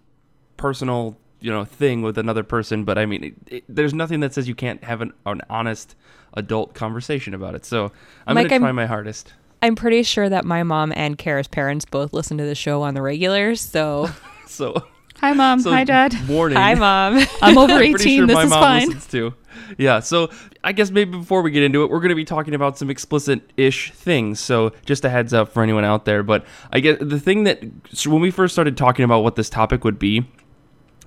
[0.57, 2.83] personal you know thing with another person.
[2.83, 5.95] But I mean, it, it, there's nothing that says you can't have an, an honest
[6.35, 7.65] adult conversation about it.
[7.65, 7.91] So
[8.27, 9.33] I'm Mike, gonna try I'm- my hardest.
[9.61, 12.93] I'm pretty sure that my mom and Kara's parents both listen to the show on
[12.93, 13.55] the regular.
[13.55, 14.09] So,
[14.45, 14.85] So,
[15.21, 15.59] Hi, mom.
[15.61, 16.15] so Hi, dad.
[16.27, 16.57] Warning.
[16.57, 17.25] hi, mom.
[17.41, 17.97] I'm over 18.
[17.97, 18.87] sure this my is mom fine.
[18.87, 19.33] listens too.
[19.77, 20.29] Yeah, so
[20.63, 22.89] I guess maybe before we get into it, we're going to be talking about some
[22.89, 24.39] explicit-ish things.
[24.39, 26.21] So just a heads up for anyone out there.
[26.21, 29.49] But I guess the thing that so when we first started talking about what this
[29.49, 30.27] topic would be,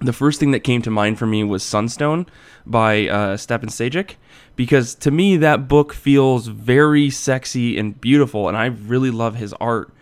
[0.01, 2.27] the first thing that came to mind for me was Sunstone
[2.65, 4.15] by uh, Stjepan Šejić,
[4.57, 9.53] because to me that book feels very sexy and beautiful, and I really love his
[9.55, 9.93] art.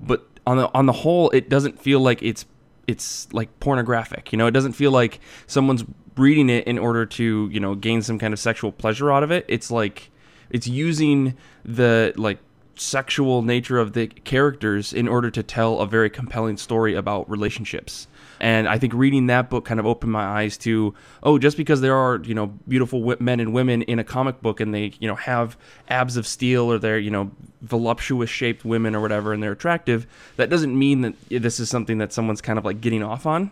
[0.00, 2.44] But on the on the whole, it doesn't feel like it's
[2.86, 4.32] it's like pornographic.
[4.32, 5.84] You know, it doesn't feel like someone's
[6.16, 9.30] reading it in order to you know gain some kind of sexual pleasure out of
[9.30, 9.44] it.
[9.48, 10.10] It's like
[10.50, 12.38] it's using the like
[12.76, 18.08] sexual nature of the characters in order to tell a very compelling story about relationships.
[18.44, 21.80] And I think reading that book kind of opened my eyes to, oh, just because
[21.80, 25.08] there are, you know, beautiful men and women in a comic book and they, you
[25.08, 25.56] know, have
[25.88, 27.30] abs of steel or they're, you know,
[27.62, 31.96] voluptuous shaped women or whatever and they're attractive, that doesn't mean that this is something
[31.96, 33.50] that someone's kind of like getting off on.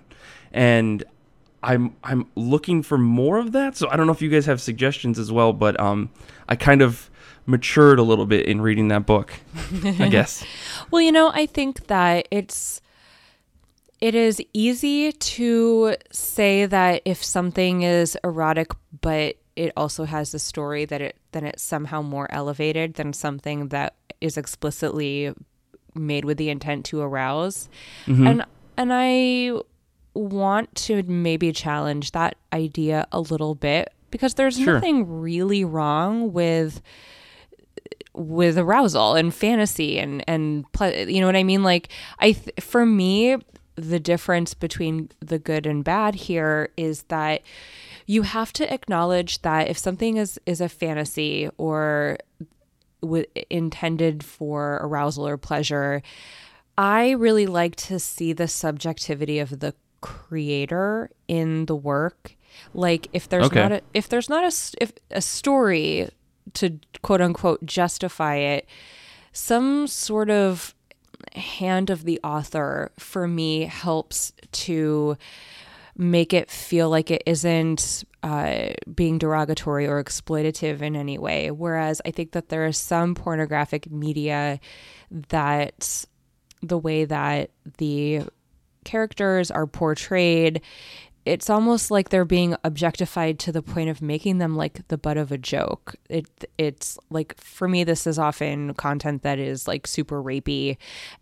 [0.52, 1.02] And
[1.62, 3.78] I'm I'm looking for more of that.
[3.78, 6.10] So I don't know if you guys have suggestions as well, but um,
[6.50, 7.10] I kind of
[7.46, 9.32] matured a little bit in reading that book.
[9.82, 10.44] I guess.
[10.90, 12.81] Well, you know, I think that it's
[14.02, 20.38] it is easy to say that if something is erotic but it also has a
[20.38, 25.32] story that it then it's somehow more elevated than something that is explicitly
[25.94, 27.68] made with the intent to arouse.
[28.06, 28.26] Mm-hmm.
[28.26, 28.44] And
[28.76, 29.52] and I
[30.14, 34.74] want to maybe challenge that idea a little bit because there's Sure.
[34.74, 36.82] nothing really wrong with
[38.14, 40.64] with arousal and fantasy and and
[41.08, 41.88] you know what I mean like
[42.18, 43.36] I th- for me
[43.76, 47.42] the difference between the good and bad here is that
[48.06, 52.18] you have to acknowledge that if something is is a fantasy or
[53.00, 56.02] with intended for arousal or pleasure
[56.78, 62.36] I really like to see the subjectivity of the creator in the work.
[62.74, 63.60] Like if there's Okay.
[63.60, 66.08] not a if there's not a if a story
[66.54, 68.66] to quote unquote justify it,
[69.32, 70.74] some sort of
[71.34, 75.16] hand of the author for me helps to
[75.96, 81.50] make it feel like it isn't uh, being derogatory or exploitative in any way.
[81.50, 84.60] Whereas I think that there is some pornographic media
[85.10, 86.06] that
[86.62, 88.22] the way that the
[88.84, 90.62] characters are portrayed,
[91.24, 95.16] it's almost like they're being objectified to the point of making them like the butt
[95.16, 95.94] of a joke.
[96.08, 96.26] It
[96.58, 100.76] it's like for me this is often content that is like super rapey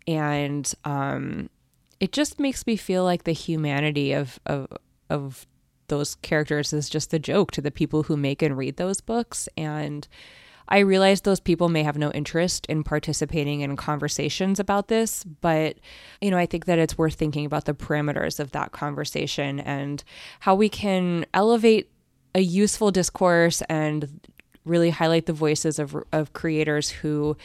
[0.06, 1.50] and um
[1.98, 4.68] it just makes me feel like the humanity of of
[5.10, 5.46] of
[5.88, 9.48] those characters is just a joke to the people who make and read those books
[9.56, 10.08] and
[10.70, 15.78] I realize those people may have no interest in participating in conversations about this, but
[16.20, 20.02] you know, I think that it's worth thinking about the parameters of that conversation and
[20.40, 21.90] how we can elevate
[22.34, 24.28] a useful discourse and
[24.64, 27.36] really highlight the voices of of creators who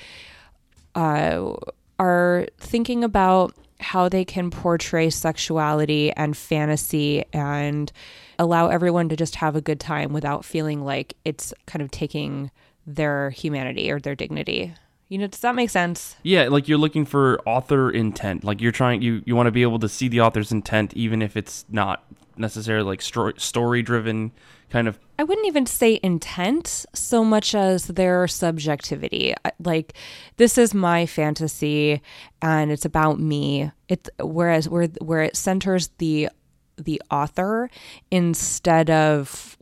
[0.94, 1.54] uh,
[1.98, 7.92] are thinking about how they can portray sexuality and fantasy and
[8.40, 12.52] allow everyone to just have a good time without feeling like it's kind of taking
[12.86, 14.74] their humanity or their dignity.
[15.08, 16.16] You know, does that make sense?
[16.24, 18.44] Yeah, like you're looking for author intent.
[18.44, 21.22] Like you're trying you you want to be able to see the author's intent even
[21.22, 22.04] if it's not
[22.38, 23.02] necessarily like
[23.40, 24.32] story driven
[24.70, 29.34] kind of I wouldn't even say intent so much as their subjectivity.
[29.60, 29.94] Like
[30.38, 32.02] this is my fantasy
[32.42, 33.72] and it's about me.
[33.88, 36.30] It whereas where where it centers the
[36.78, 37.70] the author
[38.12, 39.58] instead of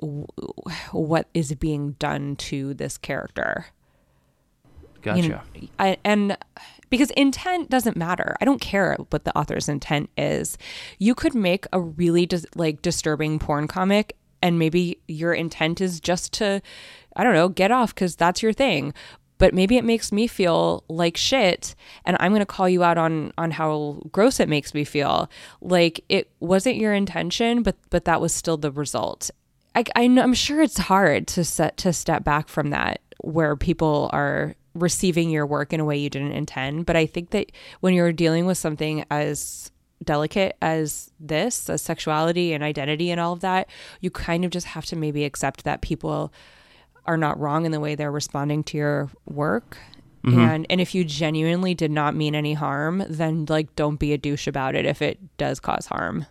[0.92, 3.68] what is being done to this character.
[5.02, 5.22] Gotcha.
[5.22, 5.42] You know,
[5.80, 6.38] I, and
[6.90, 8.36] because intent doesn't matter.
[8.40, 10.58] I don't care what the author's intent is.
[10.98, 16.00] You could make a really dis- like disturbing porn comic and maybe your intent is
[16.00, 16.62] just to
[17.16, 18.94] I don't know, get off cuz that's your thing.
[19.38, 22.98] But maybe it makes me feel like shit and I'm going to call you out
[22.98, 25.30] on on how gross it makes me feel.
[25.62, 29.32] Like it wasn't your intention, but but that was still the result.
[29.76, 34.10] I, I I'm sure it's hard to set to step back from that where people
[34.14, 36.86] are receiving your work in a way you didn't intend.
[36.86, 39.72] But I think that when you're dealing with something as
[40.04, 43.70] delicate as this, as sexuality and identity and all of that,
[44.02, 46.34] you kind of just have to maybe accept that people
[47.06, 49.78] are not wrong in the way they're responding to your work.
[50.24, 50.40] Mm-hmm.
[50.40, 54.18] And and if you genuinely did not mean any harm, then like don't be a
[54.18, 56.26] douche about it if it does cause harm.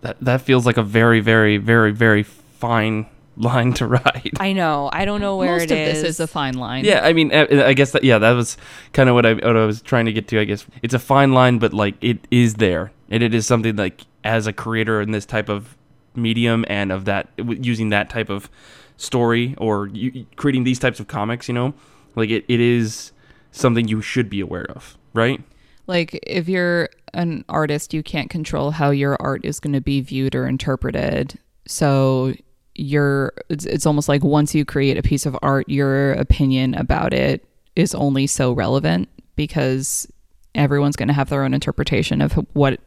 [0.00, 3.06] That that feels like a very very very very fine
[3.38, 4.32] line to ride.
[4.40, 4.90] I know.
[4.92, 6.02] I don't know where Most it of is.
[6.02, 6.84] this is a fine line.
[6.84, 8.56] Yeah, I mean, I guess that yeah, that was
[8.92, 10.40] kind of what I what I was trying to get to.
[10.40, 13.76] I guess it's a fine line, but like it is there, and it is something
[13.76, 15.76] like as a creator in this type of
[16.18, 18.50] medium and of that using that type of
[18.96, 21.72] story or you, creating these types of comics, you know,
[22.16, 23.12] like it, it is
[23.52, 25.40] something you should be aware of, right?
[25.86, 30.00] Like if you're an artist, you can't control how your art is going to be
[30.00, 31.38] viewed or interpreted.
[31.66, 32.34] So
[32.74, 37.12] your it's, it's almost like once you create a piece of art your opinion about
[37.12, 40.06] it is only so relevant because
[40.54, 42.80] everyone's going to have their own interpretation of what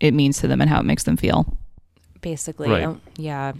[0.00, 1.56] it means to them and how it makes them feel
[2.20, 2.84] basically right.
[2.84, 3.52] Um, yeah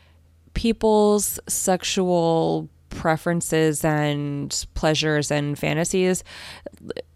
[0.54, 6.24] people's sexual preferences and pleasures and fantasies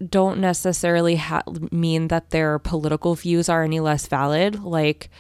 [0.06, 5.10] don't necessarily ha- mean that their political views are any less valid like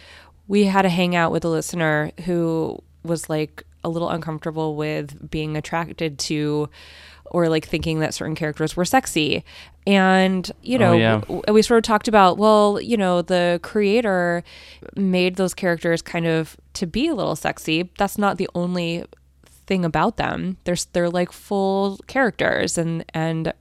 [0.48, 5.56] we had a hangout with a listener who was like a little uncomfortable with being
[5.56, 6.68] attracted to
[7.30, 9.44] or like thinking that certain characters were sexy.
[9.86, 11.20] And, you oh, know, oh, yeah.
[11.20, 14.42] w- we sort of talked about, well, you know, the creator
[14.96, 17.90] made those characters kind of to be a little sexy.
[17.98, 19.04] That's not the only
[19.66, 20.56] thing about them.
[20.64, 23.52] They're they're like full characters and and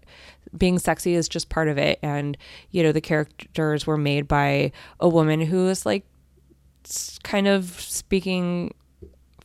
[0.58, 2.36] being sexy is just part of it and
[2.72, 6.04] you know the characters were made by a woman who is like
[7.24, 8.74] kind of speaking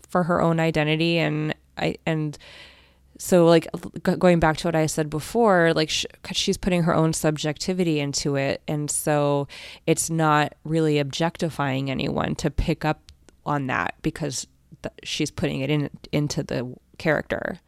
[0.09, 2.39] for her own identity and I and
[3.19, 3.67] so like
[4.03, 8.37] going back to what I said before like sh- she's putting her own subjectivity into
[8.37, 9.47] it and so
[9.87, 13.13] it's not really objectifying anyone to pick up
[13.47, 14.47] on that because
[14.83, 17.61] th- she's putting it in into the character.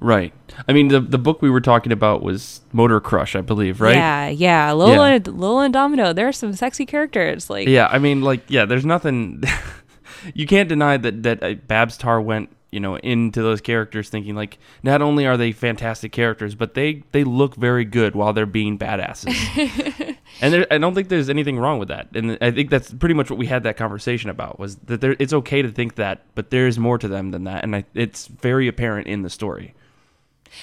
[0.00, 0.34] Right.
[0.68, 3.94] I mean, the the book we were talking about was Motor Crush, I believe, right?
[3.94, 4.72] Yeah, yeah.
[4.72, 5.18] Lola, yeah.
[5.26, 6.12] Lola and Domino.
[6.12, 7.48] There are some sexy characters.
[7.48, 7.88] Like, yeah.
[7.90, 8.64] I mean, like, yeah.
[8.66, 9.42] There's nothing.
[10.34, 14.34] you can't deny that that uh, Babs Tarr went you know into those characters thinking
[14.34, 18.46] like not only are they fantastic characters but they they look very good while they're
[18.46, 20.16] being badasses.
[20.40, 22.08] And there, i don't think there's anything wrong with that.
[22.14, 25.14] And i think that's pretty much what we had that conversation about was that there,
[25.20, 27.62] it's okay to think that but there's more to them than that.
[27.62, 29.74] And I, it's very apparent in the story.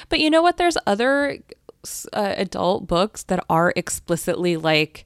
[0.10, 0.58] But you know what?
[0.58, 1.40] There's other
[2.14, 5.06] uh, adult books that are explicitly like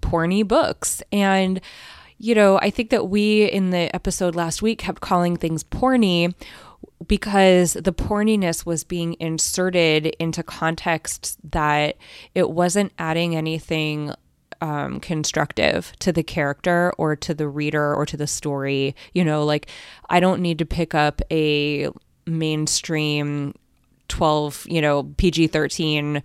[0.00, 1.02] porny books.
[1.12, 1.60] And
[2.20, 6.34] you know, I think that we in the episode last week kept calling things porny
[7.06, 11.96] because the porniness was being inserted into contexts that
[12.34, 14.14] it wasn't adding anything
[14.60, 18.94] um, constructive to the character or to the reader or to the story.
[19.14, 19.70] You know, like
[20.10, 21.88] I don't need to pick up a
[22.26, 23.54] mainstream
[24.08, 26.22] 12, you know, PG 13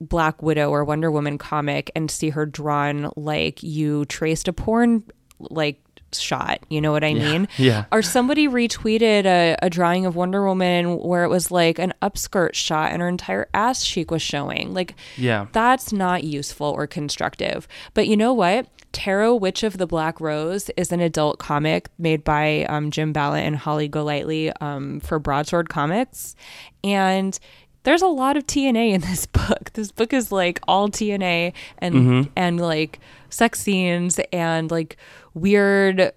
[0.00, 5.04] Black Widow or Wonder Woman comic and see her drawn like you traced a porn
[5.38, 5.80] like
[6.12, 6.60] shot.
[6.68, 7.48] You know what I yeah, mean?
[7.58, 7.84] Yeah.
[7.92, 12.54] Or somebody retweeted a, a drawing of Wonder Woman where it was like an upskirt
[12.54, 14.74] shot and her entire ass cheek was showing.
[14.74, 17.68] Like, yeah, that's not useful or constructive.
[17.94, 18.66] But you know what?
[18.92, 23.46] Tarot Witch of the Black Rose is an adult comic made by um, Jim Balent
[23.46, 26.34] and Holly Golightly um, for Broadsword Comics.
[26.82, 27.38] And
[27.86, 29.70] there's a lot of TNA in this book.
[29.74, 32.98] This book is like all TNA and and like
[33.30, 34.96] sex scenes and like
[35.34, 36.12] weird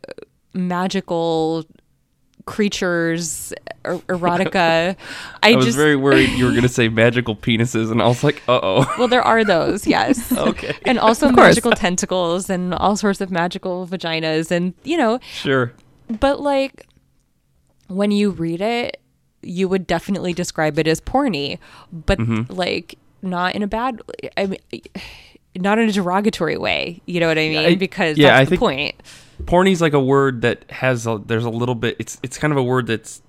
[0.54, 1.64] magical
[2.48, 3.54] creatures
[3.86, 4.96] er- erotica.
[5.44, 8.08] I, I was just very worried you were going to say magical penises, and I
[8.08, 8.96] was like, uh oh.
[8.98, 10.32] well, there are those, yes.
[10.36, 10.76] Okay.
[10.86, 15.72] And also magical tentacles and all sorts of magical vaginas and you know, Sure.
[16.20, 16.88] but like
[17.90, 19.00] when you read it,
[19.42, 21.58] you would definitely describe it as porny,
[21.92, 22.54] but Mm-hmm.
[22.54, 24.02] like not in a bad
[24.38, 24.60] I mean
[25.56, 27.58] not in a derogatory way, you know what I mean?
[27.66, 28.96] I- because yeah, that's I the think- point.
[29.44, 31.96] Porny's like a word that has a, there's a little bit.
[31.98, 33.22] It's it's kind of a word that's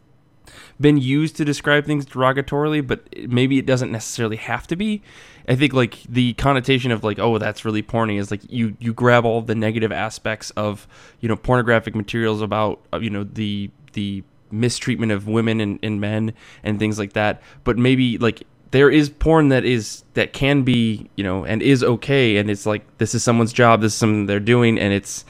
[0.81, 5.03] been used to describe things derogatorily, but maybe it doesn't necessarily have to be.
[5.49, 8.93] I think like the connotation of like, oh, that's really porny is like you you
[8.93, 10.89] grab all the negative aspects of
[11.21, 16.01] you know pornographic materials about uh, you know the the mistreatment of women and, and
[16.01, 16.33] men
[16.63, 17.43] and things like that.
[17.65, 21.83] But maybe like there is porn that is that can be you know and is
[21.83, 25.25] okay, and it's like this is someone's job, this is something they're doing, and it's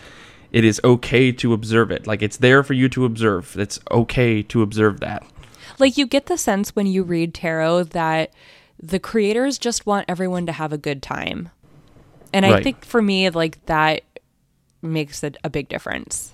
[0.52, 2.06] it is okay to observe it.
[2.06, 3.56] Like it's there for you to observe.
[3.58, 5.24] It's okay to observe that.
[5.78, 8.32] Like you get the sense when you read tarot that
[8.82, 11.50] the creators just want everyone to have a good time.
[12.32, 12.64] And I Right.
[12.64, 14.02] think for me like that
[14.82, 16.32] makes a, a big difference.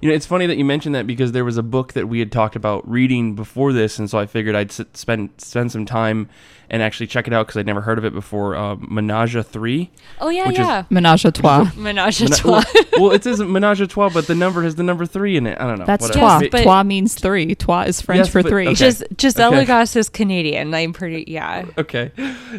[0.00, 2.18] You know, it's funny that you mentioned that because there was a book that we
[2.18, 5.86] had talked about reading before this, and so I figured I'd s- spend spend some
[5.86, 6.28] time
[6.70, 8.54] and actually check it out because I'd never heard of it before.
[8.56, 9.90] Uh, Menage a Three.
[10.20, 10.84] Oh yeah, Which is- yeah.
[10.90, 11.70] Menage a trois.
[11.76, 12.62] Menage a trois.
[12.74, 15.46] well, well, it says Menage a Trois, but the number has the number three in
[15.46, 15.58] it.
[15.60, 15.84] I don't know.
[15.86, 16.18] That's whatever.
[16.20, 16.40] trois.
[16.40, 17.54] Yes, but- trois means three.
[17.54, 18.66] Trois is French Yes, for but- three.
[18.68, 18.74] okay.
[18.74, 19.64] Gis- Giselle Okay.
[19.64, 20.74] Lagacé is Canadian.
[20.74, 21.64] I'm pretty yeah.
[21.78, 22.10] okay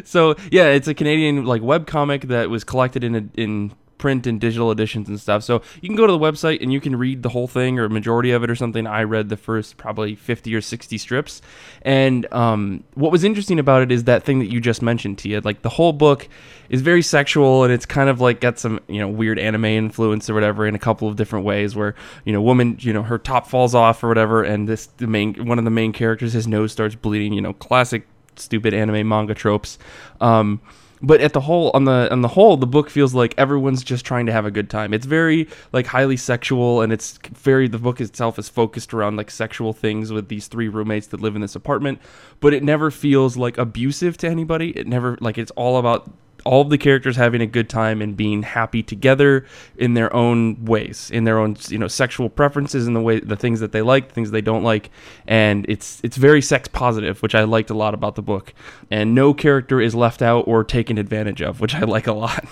[0.04, 4.26] so yeah it's a canadian like web comic that was collected in a, in print
[4.26, 5.42] and digital editions and stuff.
[5.42, 7.88] So you can go to the website and you can read the whole thing or
[7.88, 8.86] majority of it or something.
[8.86, 11.42] I read the first probably 50 or 60 strips.
[11.82, 15.40] And um, what was interesting about it is that thing that you just mentioned tia
[15.44, 16.28] like the whole book
[16.68, 20.28] is very sexual and it's kind of like got some you know weird anime influence
[20.28, 21.94] or whatever in a couple of different ways where
[22.24, 25.46] you know woman you know her top falls off or whatever and this the main
[25.46, 28.06] one of the main characters his nose starts bleeding you know classic
[28.38, 29.78] stupid anime manga tropes.
[30.20, 30.60] Um,
[31.02, 34.04] but at the whole on the on the whole, the book feels like everyone's just
[34.04, 34.94] trying to have a good time.
[34.94, 39.30] It's very like highly sexual, and it's very the book itself is focused around like
[39.30, 42.00] sexual things with these three roommates that live in this apartment.
[42.40, 44.70] But it never feels like abusive to anybody.
[44.70, 46.10] It never like it's all about
[46.46, 49.44] all of the characters having a good time and being happy together
[49.76, 53.36] in their own ways, in their own you know sexual preferences and the way the
[53.36, 54.90] things that they like, the things they don't like,
[55.26, 58.54] and it's it's very sex positive, which I liked a lot about the book.
[58.90, 62.44] And no character is left out or taken advantage of, which I like a lot.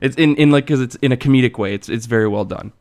[0.00, 1.74] It's in in like because it's in a comedic way.
[1.74, 2.72] It's it's very well done.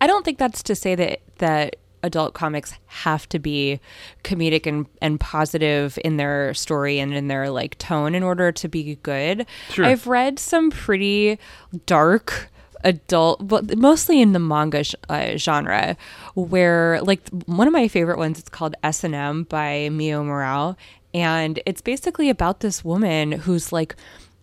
[0.00, 3.80] I don't think that's to say that that adult comics have to be
[4.24, 8.68] comedic and, and positive in their story and in their like tone in order to
[8.68, 9.46] be good.
[9.70, 9.84] Sure.
[9.84, 11.38] I've read some pretty
[11.86, 12.50] dark
[12.84, 15.96] adult but mostly in the manga sh- uh, genre
[16.34, 20.78] where like one of my favorite ones it's called S&M by Mio Morale
[21.12, 23.96] and it's basically about this woman who's like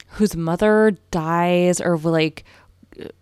[0.09, 2.43] whose mother dies or like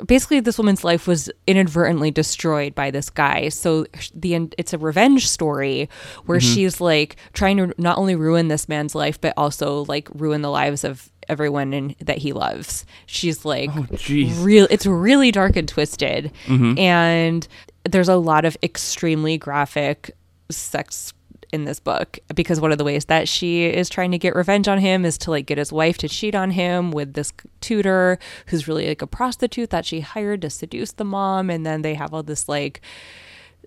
[0.05, 3.49] basically this woman's life was inadvertently destroyed by this guy.
[3.49, 5.89] So the it's a revenge story
[6.26, 6.53] where mm-hmm.
[6.53, 10.51] she's like trying to not only ruin this man's life but also like ruin the
[10.51, 12.86] lives of everyone in, that he loves.
[13.05, 14.43] She's like oh, jeez.
[14.43, 16.32] real it's really dark and twisted.
[16.45, 16.78] Mm-hmm.
[16.78, 17.47] And
[17.89, 20.15] there's a lot of extremely graphic
[20.49, 21.13] sex
[21.54, 24.68] in this book because one of the ways that she is trying to get revenge
[24.68, 27.32] on him is to like get his wife to cheat on him with this
[27.62, 31.51] tutor who's really like a prostitute that she hired to seduce the mom.
[31.51, 32.82] And then they have all this like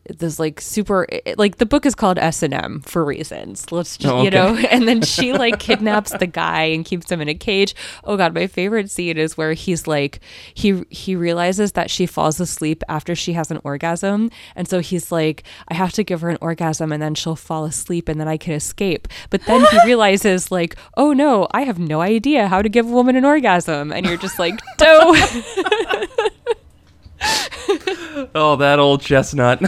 [0.09, 3.71] this like super eh, eh, like the book is called S&M for reasons.
[3.73, 7.21] Let's just Oh, you know and then she like kidnaps the guy and keeps him
[7.21, 7.75] in a cage.
[8.05, 10.21] Oh god, my favorite scene is where he's like
[10.55, 15.11] he he realizes that she falls asleep after she has an orgasm and so he's
[15.13, 18.29] like I have to give her an orgasm and then she'll fall asleep and then
[18.29, 19.09] I can escape.
[19.31, 22.93] But then he realizes like, "Oh no, I have no idea how to give a
[22.93, 25.15] woman an orgasm." And you're just like, "No."
[28.35, 29.61] Oh, that old chestnut.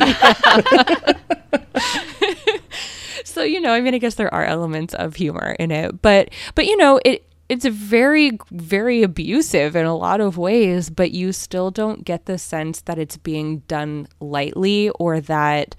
[3.24, 6.30] so you know i mean i guess there are elements of humor in it but
[6.54, 11.32] but you know it it's very very abusive in a lot of ways but you
[11.32, 15.74] still don't get the sense that it's being done lightly or that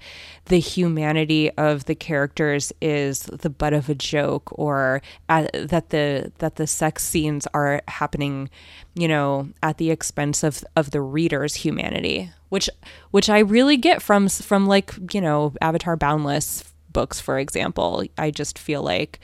[0.46, 6.32] the humanity of the characters is the butt of a joke or uh, that the
[6.38, 8.50] that the sex scenes are happening
[8.94, 12.68] you know at the expense of of the reader's humanity which
[13.12, 18.04] which I really get from from like you know Avatar Boundless books for example.
[18.18, 19.20] I just feel like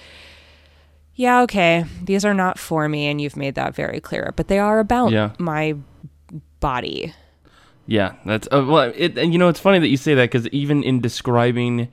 [1.16, 4.58] yeah, okay, these are not for me, and you've made that very clear, but they
[4.58, 5.32] are about Yeah.
[5.38, 5.74] my
[6.60, 7.12] body.
[7.86, 8.92] Yeah, that's uh, well.
[8.96, 11.88] It, and you know, it's funny that you say that because even in describing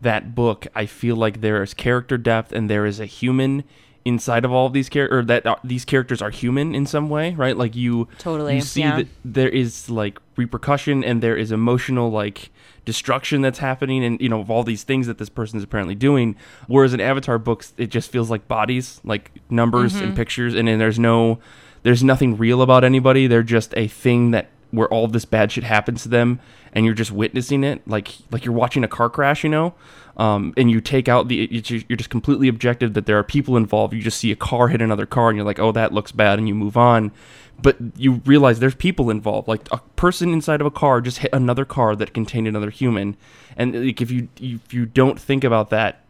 [0.00, 3.64] that book, I feel like there is character depth and there is a human
[4.04, 7.08] inside of all of these characters, or that uh, these characters are human in some
[7.08, 7.56] way, right?
[7.56, 8.96] Like you Totally, you see yeah.
[8.98, 12.50] that there is like repercussion and there is emotional like
[12.84, 15.94] destruction that's happening, and you know of all these things that this person is apparently
[15.94, 16.36] doing.
[16.66, 20.04] Whereas in Avatar books, it just feels like bodies, like numbers Mm-hmm.
[20.04, 21.38] and pictures, and then there's no
[21.82, 23.26] there's nothing real about anybody.
[23.26, 26.40] They're just a thing that where all this bad shit happens to them
[26.72, 29.74] and you're just witnessing it like like you're watching a car crash you know?
[30.16, 33.94] Um, and you take out the you're just completely objective that there are people involved.
[33.94, 36.38] You just see a car hit another car and you're like oh that looks bad
[36.38, 37.12] and you move on.
[37.60, 39.48] But you realize there's people involved.
[39.48, 43.16] Like a person inside of a car just hit another car that contained another human.
[43.56, 46.04] And like if you if you don't think about that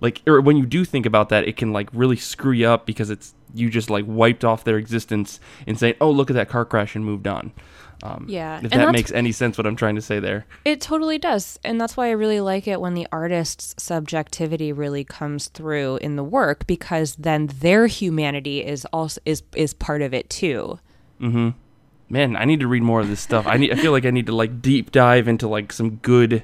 [0.00, 2.86] like or when you do think about that it can like really screw you up
[2.86, 6.48] because it's you just like wiped off their existence and saying oh look at that
[6.48, 7.52] car crash and moved on
[8.02, 11.18] um, Yeah, if that makes any sense what i'm trying to say there It totally
[11.18, 11.58] does.
[11.64, 16.16] And that's why I really like it when the artist's subjectivity really comes through in
[16.16, 20.78] the work because then their humanity is also is is part of it too.
[21.20, 21.50] Mm-hmm.
[22.08, 24.10] Man i need to read more of this stuff i need i feel like i
[24.10, 26.42] need to like deep dive into like some good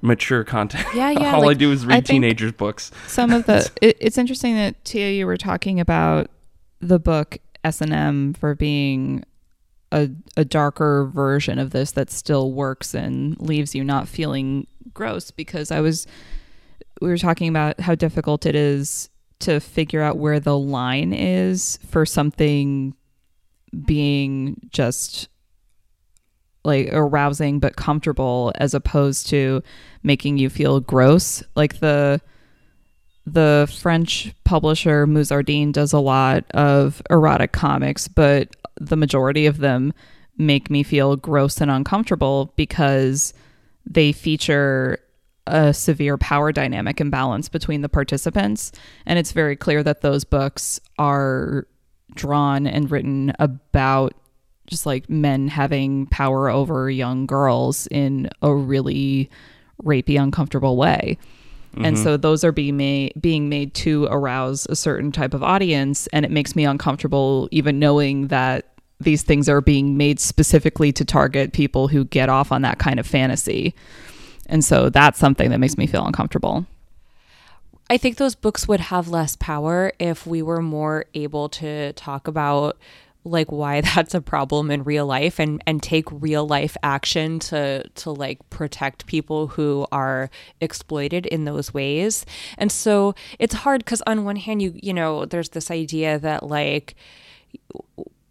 [0.00, 3.70] mature content Yeah, yeah, all i do is read think- teenagers books some of the
[3.82, 6.30] it, it's interesting that tia you were talking about
[6.80, 9.24] the book s&m for being
[9.92, 15.30] a, a darker version of this that still works and leaves you not feeling gross
[15.30, 16.06] because i was
[17.00, 19.08] we were talking about how difficult it is
[19.40, 22.94] to figure out where the line is for something
[23.86, 25.28] being just
[26.64, 29.62] like arousing but comfortable as opposed to
[30.02, 31.42] making you feel gross.
[31.54, 32.20] Like the
[33.32, 39.92] the French publisher Musardine does a lot of erotic comics, but the majority of them
[40.36, 43.34] make me feel gross and uncomfortable because
[43.84, 44.98] they feature
[45.46, 48.70] a severe power dynamic imbalance between the participants.
[49.06, 51.66] And it's very clear that those books are
[52.14, 54.14] drawn and written about
[54.66, 59.30] just like men having power over young girls in a really
[59.82, 61.16] rapey, uncomfortable way.
[61.84, 62.04] And mm-hmm.
[62.04, 66.24] so those are being made being made to arouse a certain type of audience, and
[66.24, 71.52] it makes me uncomfortable even knowing that these things are being made specifically to target
[71.52, 73.74] people who get off on that kind of fantasy.
[74.46, 76.66] And so that's something that makes me feel uncomfortable.
[77.90, 82.28] I think those books would have less power if we were more able to talk
[82.28, 82.76] about
[83.28, 87.88] like why that's a problem in real life and and take real life action to
[87.88, 92.24] to like protect people who are exploited in those ways.
[92.56, 96.42] And so it's hard cuz on one hand you you know there's this idea that
[96.42, 96.94] like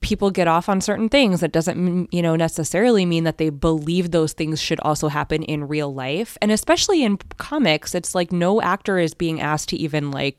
[0.01, 4.11] people get off on certain things that doesn't you know necessarily mean that they believe
[4.11, 8.61] those things should also happen in real life and especially in comics it's like no
[8.61, 10.37] actor is being asked to even like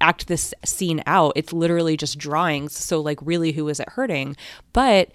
[0.00, 4.36] act this scene out it's literally just drawings so like really who is it hurting
[4.72, 5.10] but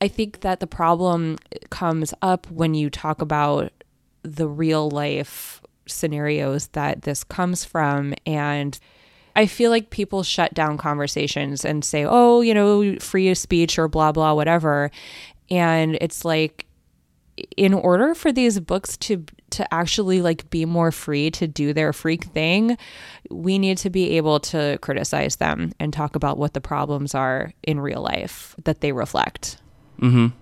[0.00, 1.36] i think that the problem
[1.70, 3.72] comes up when you talk about
[4.22, 8.78] the real life scenarios that this comes from and
[9.36, 13.78] I feel like people shut down conversations and say, oh, you know, free of speech
[13.78, 14.90] or blah, blah, whatever.
[15.48, 16.66] And it's like,
[17.56, 21.92] in order for these books to to actually like be more free to do their
[21.92, 22.76] freak thing
[23.30, 27.52] we need to be able to criticize them and talk about what the problems are
[27.62, 29.58] in real life that they reflect
[30.00, 30.32] Mhm.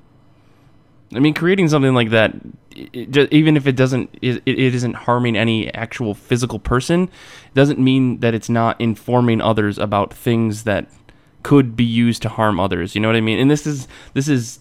[1.14, 2.34] I mean, creating something like that,
[2.74, 7.08] it, ju- even if it doesn't, it, it isn't harming any actual physical person,
[7.54, 10.90] doesn't mean that it's not informing others about things that
[11.44, 12.96] could be used to harm others.
[12.96, 13.38] You know what I mean?
[13.38, 14.58] And this is this is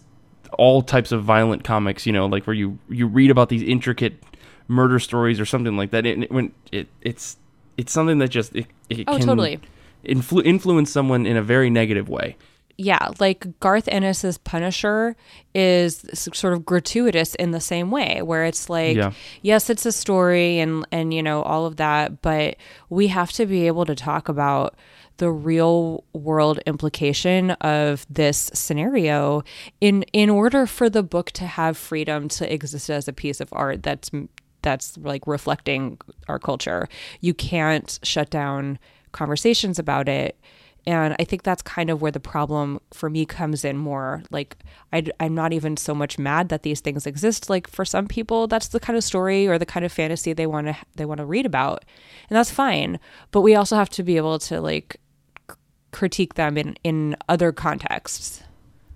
[0.53, 2.05] all types of violent comics.
[2.05, 4.23] You know, like where you you read about these intricate
[4.67, 6.05] murder stories or something like that.
[6.05, 7.37] It, it, when it it's
[7.77, 9.59] it's something that just it, it Oh, can totally.
[10.05, 12.35] influ- influence someone in a very negative way.
[12.77, 15.15] yeah, like Garth Ennis's Punisher
[15.53, 19.13] is sort of gratuitous in the same way, where it's like, Yeah.
[19.41, 22.57] yes, it's a story and and you know all of that, but
[22.89, 24.75] we have to be able to talk about
[25.17, 29.43] the real world implication of this scenario
[29.79, 33.47] in in order for the book to have freedom to exist as a piece of
[33.53, 34.11] art that's
[34.65, 35.97] that's like reflecting
[36.27, 36.89] our culture.
[37.21, 38.77] You can't shut down
[39.13, 40.37] conversations about it.
[40.87, 44.21] And I think that's kind of where the problem for me comes in more.
[44.29, 44.57] Like,
[44.93, 47.49] I, am not even so much mad that these things exist.
[47.49, 50.45] Like, for some people, that's the kind of story or the kind of fantasy they
[50.45, 51.85] want to they want to read about,
[52.29, 52.99] and that's fine.
[53.31, 54.97] But we also have to be able to like
[55.49, 55.55] c-
[55.91, 58.43] critique them in in other contexts.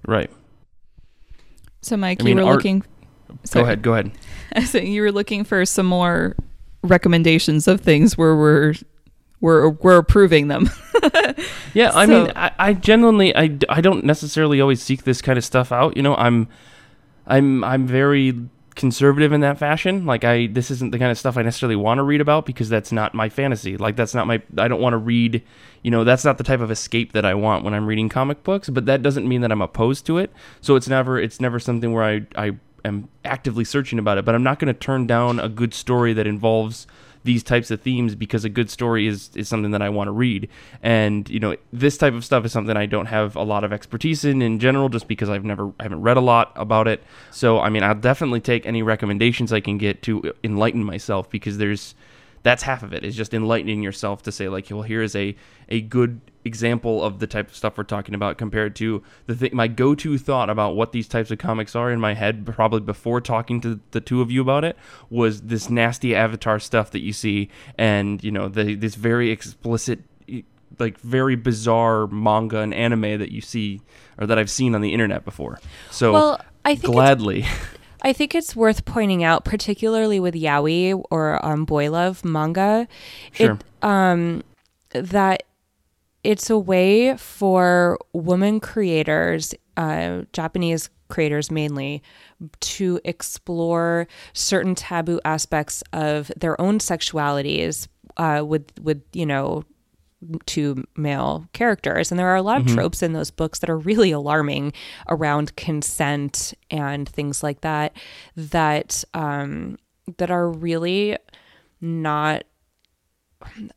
[0.05, 0.29] Right.
[1.81, 2.83] So, Mike, I mean, you were art- looking.
[3.51, 3.81] Go ahead.
[3.81, 4.11] Go ahead.
[4.65, 6.35] So you were looking for some more
[6.83, 8.73] recommendations of things where we're
[9.41, 10.69] we're we're approving them.
[11.73, 15.37] Yeah, I So- mean, I, I genuinely, I, I don't necessarily always seek this kind
[15.37, 15.95] of stuff out.
[15.95, 16.47] You know, I'm,
[17.27, 18.33] I'm, I'm very
[18.75, 20.05] conservative in that fashion.
[20.07, 22.69] Like, I, this isn't the kind of stuff I necessarily want to read about because
[22.69, 23.77] that's not my fantasy.
[23.77, 25.43] Like, that's not my, I don't want to read,
[25.83, 28.43] you know, that's not the type of escape that I want when I'm reading comic
[28.43, 28.67] books.
[28.67, 30.31] But that doesn't mean that I'm opposed to it.
[30.61, 32.51] So it's never, it's never something where I, I
[32.85, 34.25] am actively searching about it.
[34.25, 36.87] But I'm not going to turn down a good story that involves
[37.23, 40.11] these types of themes because a good story is is something that I want to
[40.11, 40.49] read.
[40.81, 43.73] And you know, this type of stuff is something I don't have a lot of
[43.73, 47.03] expertise in in general, just because I've never I haven't read a lot about it.
[47.31, 51.57] So I mean, I'll definitely take any recommendations I can get to enlighten myself because
[51.57, 51.95] there's
[52.43, 53.03] that's half of it.
[53.03, 55.35] is just enlightening yourself to say like well here is a
[55.69, 59.51] a good example of the type of stuff we're talking about compared to the thing
[59.53, 63.19] my go-to thought about what these types of comics are in my head probably before
[63.19, 64.77] talking to the two of you about it
[65.09, 69.99] was this nasty avatar stuff that you see and you know the this very explicit
[70.77, 73.81] like very bizarre manga and anime that you see
[74.17, 75.59] or that I've seen on the internet before
[75.91, 77.45] so Well, I think gladly
[78.01, 82.87] I think it's worth pointing out, particularly with yaoi or um, boy love manga,
[83.31, 83.53] Sure.
[83.53, 84.43] it, um,
[84.91, 85.43] that
[86.23, 92.03] it's a way for women creators, uh, Japanese creators mainly,
[92.59, 97.87] to explore certain taboo aspects of their own sexualities
[98.17, 99.63] uh, with with you know
[100.45, 102.11] two male characters.
[102.11, 104.73] And there are a lot of tropes in those books that are really alarming
[105.07, 107.95] around consent and things like that
[108.35, 109.77] that um
[110.17, 111.15] that are really
[111.81, 112.43] not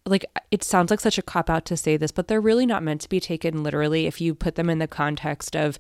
[0.04, 2.82] like it sounds like such a cop out to say this but they're really not
[2.82, 4.06] meant to be taken literally.
[4.06, 5.78] If you put them in the context of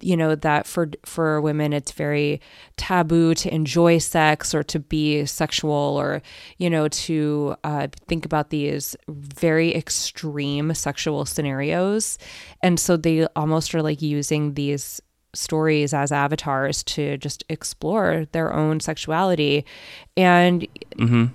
[0.00, 2.40] you know that for for women it's very
[2.76, 6.22] taboo to enjoy sex or to be sexual or
[6.58, 12.18] you know to uh, think about these very extreme sexual scenarios.
[12.62, 15.00] And so they almost are like using these
[15.36, 19.64] stories as avatars to just explore their own sexuality.
[20.16, 20.66] And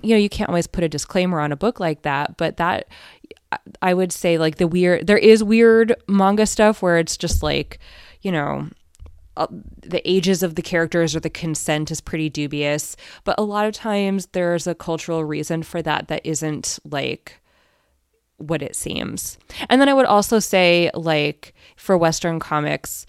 [0.02, 2.88] you know you can't always put a disclaimer on a book like that but that
[3.80, 7.78] i would say like the weird there is weird manga stuff where it's just like
[8.22, 8.66] you know
[9.36, 9.46] uh,
[9.80, 12.96] the ages of the characters or the consent is pretty dubious.
[13.24, 17.40] But a lot of times there's a cultural reason for that that isn't like
[18.36, 19.38] what it seems.
[19.70, 23.06] And then I would also say, like for Western comics,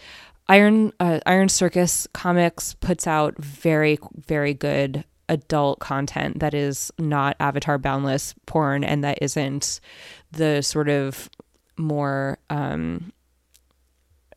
[0.47, 7.35] Iron uh, Iron Circus Comics puts out very very good adult content that is not
[7.39, 9.79] Avatar boundless porn and that isn't
[10.31, 11.29] the sort of
[11.77, 13.11] more um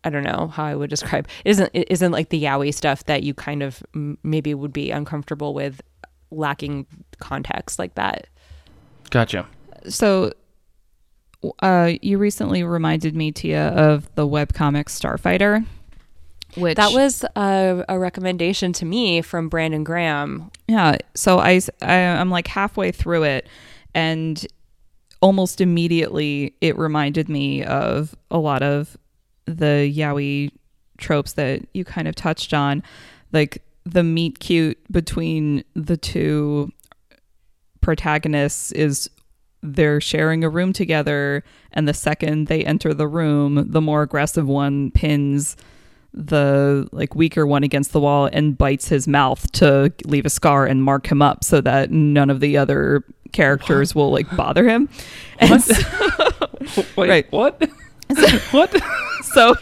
[0.05, 3.05] I don't know how I would describe it isn't it isn't like the yaoi stuff
[3.07, 5.81] that you kind of m- maybe would be uncomfortable with
[6.31, 6.87] lacking
[7.19, 8.29] context like that.
[9.11, 9.47] gotcha
[9.89, 10.33] so
[11.61, 15.65] uh, you recently reminded me, Tia, of the webcomic Starfighter,
[16.57, 20.51] which That was a, a recommendation to me from Brandon Graham.
[20.69, 20.97] yeah.
[21.15, 23.49] So I, I I'm like halfway through it,
[23.95, 24.45] and
[25.21, 28.97] almost immediately it reminded me of a lot of
[29.47, 30.51] the yaoi
[30.99, 32.83] tropes that you kind of touched on,
[33.33, 36.71] like the meet cute between the two
[37.81, 39.09] protagonists is
[39.63, 41.43] they're sharing a room together
[41.73, 45.57] and the second they enter the room the more aggressive one pins
[46.17, 50.65] the like weaker one against the wall and bites his mouth to leave a scar
[50.67, 54.89] and mark him up so that none of the other characters will like bother him
[55.39, 55.63] and What?
[55.63, 57.33] so, Wait, Right.
[57.33, 57.61] what
[58.53, 58.75] what
[59.23, 59.55] so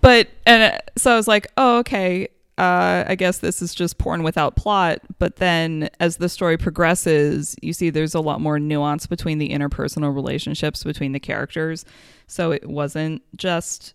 [0.00, 3.98] but and uh, so I was like, oh okay, uh, I guess this is just
[3.98, 5.00] porn without plot.
[5.18, 9.50] But then as the story progresses, you see there's a lot more nuance between the
[9.50, 11.84] interpersonal relationships between the characters.
[12.26, 13.94] So it wasn't just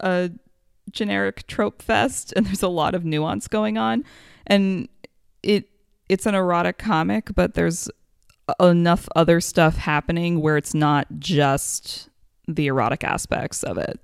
[0.00, 0.30] a
[0.90, 4.04] generic trope fest, and there's a lot of nuance going on,
[4.46, 4.88] and
[5.42, 5.68] it
[6.08, 7.88] it's an erotic comic, but there's
[8.60, 12.10] enough other stuff happening where it's not just
[12.46, 13.98] the erotic aspects of it.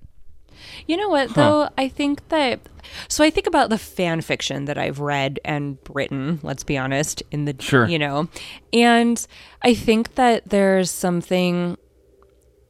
[0.87, 1.68] You know what though?
[1.77, 2.61] I think that
[3.09, 7.23] so I think about the fan fiction that I've read and written, let's be honest,
[7.31, 7.87] in the Sure.
[7.87, 8.29] you know.
[8.73, 9.25] And
[9.62, 11.77] I think that there's something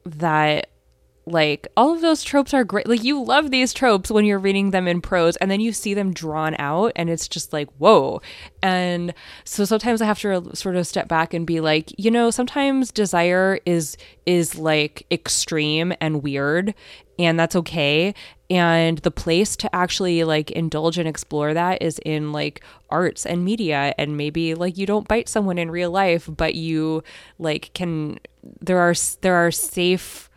[0.05, 0.70] that
[1.25, 2.87] like all of those tropes are great.
[2.87, 5.93] Like you love these tropes when you're reading them in prose and then you see
[5.93, 8.21] them drawn out and it's just like, whoa.
[8.63, 9.13] And
[9.43, 12.91] so sometimes I have to sort of step back and be like, you know, sometimes
[12.91, 16.73] desire is is like extreme and weird
[17.19, 18.15] and that's okay.
[18.49, 23.45] And the place to actually like indulge and explore that is in like arts and
[23.45, 27.03] media and maybe like you don't bite someone in real life, but you
[27.37, 28.19] like can
[28.59, 30.30] there are there are safe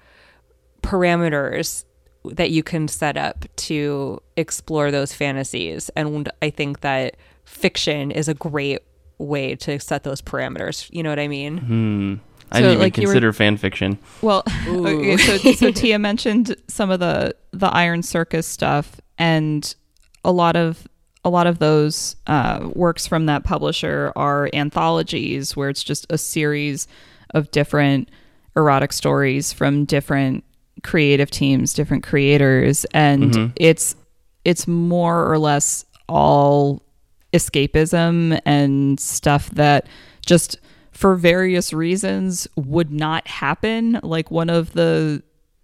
[0.84, 1.84] parameters
[2.24, 5.90] that you can set up to explore those fantasies.
[5.96, 8.80] And I think that fiction is a great
[9.18, 10.88] way to set those parameters.
[10.92, 11.58] You know what I mean?
[11.58, 12.14] Hmm.
[12.52, 13.98] I So, didn't even like, you were- consider fan fiction.
[14.22, 19.74] Well, okay, so so Tia mentioned some of the the Iron Circus stuff, and
[20.24, 20.86] a lot of
[21.24, 26.18] a lot of those uh, works from that publisher are anthologies where it's just a
[26.18, 26.86] series
[27.30, 28.10] of different
[28.56, 30.44] erotic stories from different
[30.84, 33.52] creative teams, different creators, and mm-hmm.
[33.56, 33.96] it's
[34.44, 36.82] it's more or less all
[37.32, 39.88] escapism and stuff that
[40.24, 40.58] just
[40.92, 43.98] for various reasons would not happen.
[44.02, 45.22] Like one of the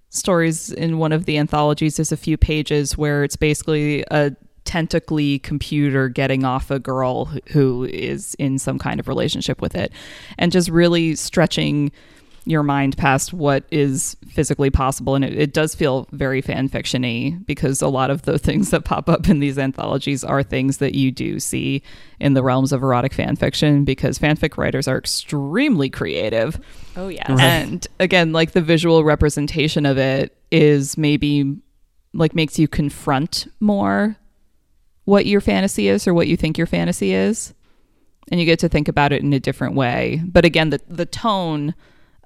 [0.08, 4.32] stories in one of the anthologies is a few pages where it's basically a
[4.64, 9.74] tentacly computer getting off a girl who- who is in some kind of relationship with
[9.74, 9.92] it
[10.38, 11.92] and just really stretching
[12.51, 15.14] your mind past what is physically possible.
[15.14, 18.84] And it, it does feel very fan fiction-y because a lot of the things that
[18.84, 21.82] pop up in these anthologies are things that you do see
[22.18, 26.61] in the realms of erotic fan fiction because fanfic writers are extremely creative.
[26.96, 27.26] Oh yes.
[27.28, 31.57] and again like the visual representation of it is maybe
[32.12, 34.16] like makes you confront more
[35.05, 37.55] what your fantasy is or what you think your fantasy is.
[38.30, 40.22] And you get to think about it in a different way.
[40.24, 41.74] But again the the tone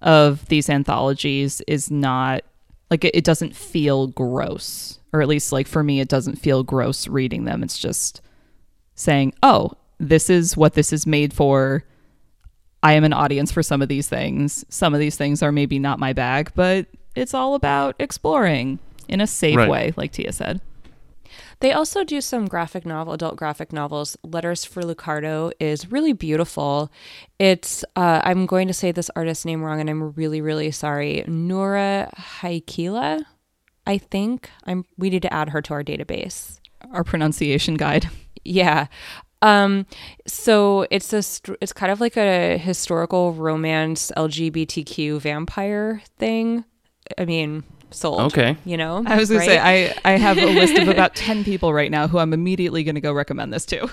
[0.04, 2.42] of these anthologies is not
[2.90, 6.62] like it, it doesn't feel gross or at least like for me it doesn't feel
[6.62, 8.20] gross reading them it's just
[8.94, 11.84] saying oh this is what this is made for
[12.82, 14.62] I am an audience for some of these things.
[14.68, 16.84] Some of these things are maybe not my bag, but
[17.16, 18.78] it's all about exploring
[19.08, 19.70] in a safe Right.
[19.70, 20.60] way, like Tia said.
[21.60, 24.16] They also do some graphic novel, adult graphic novels.
[24.22, 26.90] Letters for Lucardo is really beautiful.
[27.38, 31.24] It's uh, I'm going to say this artist's name wrong, and I'm really, really sorry.
[31.26, 33.24] Nora Haikila,
[33.86, 34.50] I think.
[34.64, 34.84] I'm.
[34.98, 36.58] We need to add her to our database.
[36.92, 38.08] Our pronunciation guide.
[38.44, 38.88] Yeah.
[39.44, 39.86] Um,
[40.26, 41.22] so it's a
[41.60, 46.64] it's kind of like a historical romance LGBTQ vampire thing.
[47.18, 47.62] I mean,
[47.94, 48.20] sold.
[48.32, 48.56] Okay.
[48.64, 49.46] You know, I was going right?
[49.46, 52.32] to say, I, I have a list of about 10 people right now who I'm
[52.32, 53.88] immediately going to go recommend this to.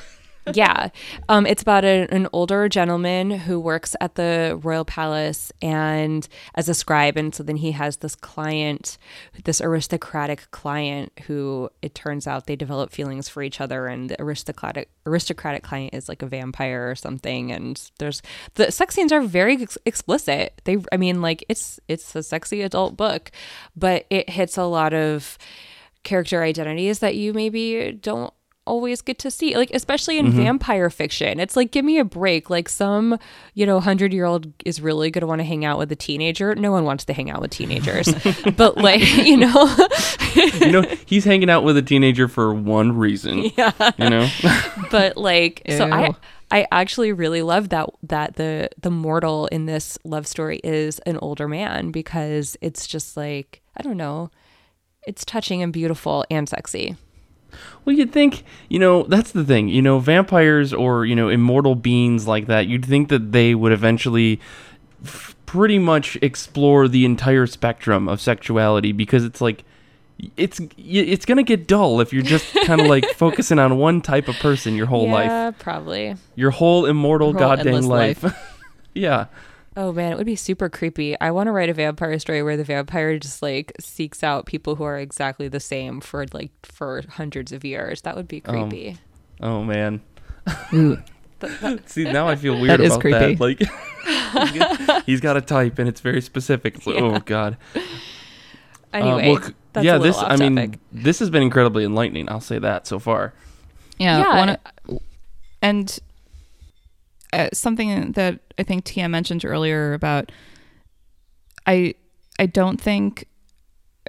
[0.53, 0.89] Yeah.
[1.29, 6.67] Um, it's about a, an older gentleman who works at the royal palace and as
[6.67, 7.17] a scribe.
[7.17, 8.97] And so then he has this client,
[9.43, 13.87] this aristocratic client who it turns out they develop feelings for each other.
[13.87, 17.51] And the aristocratic, aristocratic client is like a vampire or something.
[17.51, 18.21] And there's
[18.55, 20.61] the sex scenes are very ex- explicit.
[20.63, 23.31] They, I mean, like it's, it's a sexy adult book,
[23.75, 25.37] but it hits a lot of
[26.03, 28.33] character identities that you maybe don't
[28.67, 30.37] always get to see like especially in mm-hmm.
[30.37, 31.39] vampire fiction.
[31.39, 32.49] It's like give me a break.
[32.49, 33.17] Like some
[33.53, 35.95] you know 100 year old is really going to want to hang out with a
[35.95, 36.53] teenager.
[36.55, 38.13] No one wants to hang out with teenagers.
[38.57, 39.75] But like you know?
[40.35, 43.49] You know, he's hanging out with a teenager for one reason.
[43.57, 43.91] Yeah.
[43.97, 44.29] You know?
[44.91, 46.15] but like so i
[46.51, 51.17] i actually really love that that the the mortal in this love story is an
[51.17, 54.29] older man because it's just like i don't know
[55.05, 56.95] it's touching and beautiful and sexy
[57.85, 59.67] Well, you'd think, you know, that's the thing.
[59.69, 63.71] You know, vampires or, you know, immortal beings like that, you'd think that they would
[63.71, 64.39] eventually
[65.03, 69.63] f- pretty much explore the entire spectrum of sexuality because it's like
[70.37, 74.01] it's it's going to get dull if you're just kind of like focusing on one
[74.01, 75.25] type of person your whole life.
[75.25, 78.23] yeah probably Your whole immortal Your whole goddamn endless life.
[78.23, 78.57] life.
[78.93, 79.25] yeah.
[79.77, 81.17] Oh man, it would be super creepy.
[81.21, 84.75] I want to write a vampire story where the vampire just like seeks out people
[84.75, 88.01] who are exactly the same for like for hundreds of years.
[88.01, 88.97] That would be Um, creepy.
[89.39, 90.01] Oh man.
[90.73, 90.97] Ooh.
[91.85, 93.35] See, now I feel weird That is about creepy.
[93.35, 93.39] that.
[93.39, 96.75] Like he's got- a type and it's very specific.
[96.75, 97.01] It's like, Yeah.
[97.03, 97.57] Oh god.
[97.75, 97.79] Uh,
[98.93, 102.29] anyway, well, c- that's yeah, a this off I mean, this has been incredibly enlightening.
[102.29, 103.33] I'll say that so far.
[103.97, 104.19] Yeah.
[104.19, 104.37] Yeah.
[104.37, 104.99] one of-
[105.61, 105.97] and
[107.33, 110.31] uh, something that I think Tia mentioned earlier about
[111.65, 111.95] I
[112.39, 113.27] I don't think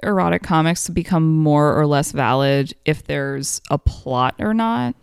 [0.01, 4.95] erotic comics become more or less valid if there's a plot or not.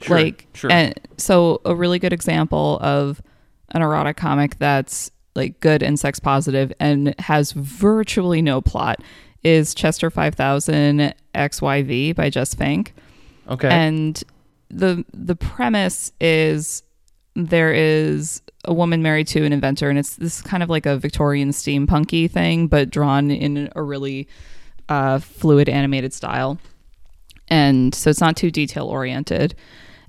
[0.00, 0.70] Sure, like sure.
[0.70, 3.22] and so a really good example of
[3.70, 9.00] an erotic comic that's like good and sex positive and has virtually no plot
[9.42, 12.94] is Chester 5000 XYV by Jess Fink.
[13.48, 13.68] Okay.
[13.68, 14.22] And
[14.70, 16.82] the the premise is
[17.34, 20.96] there is a woman married to an inventor, and it's this kind of like a
[20.96, 24.28] Victorian steampunky thing, but drawn in a really
[24.88, 26.58] uh, fluid animated style.
[27.48, 29.54] And so it's not too detail oriented.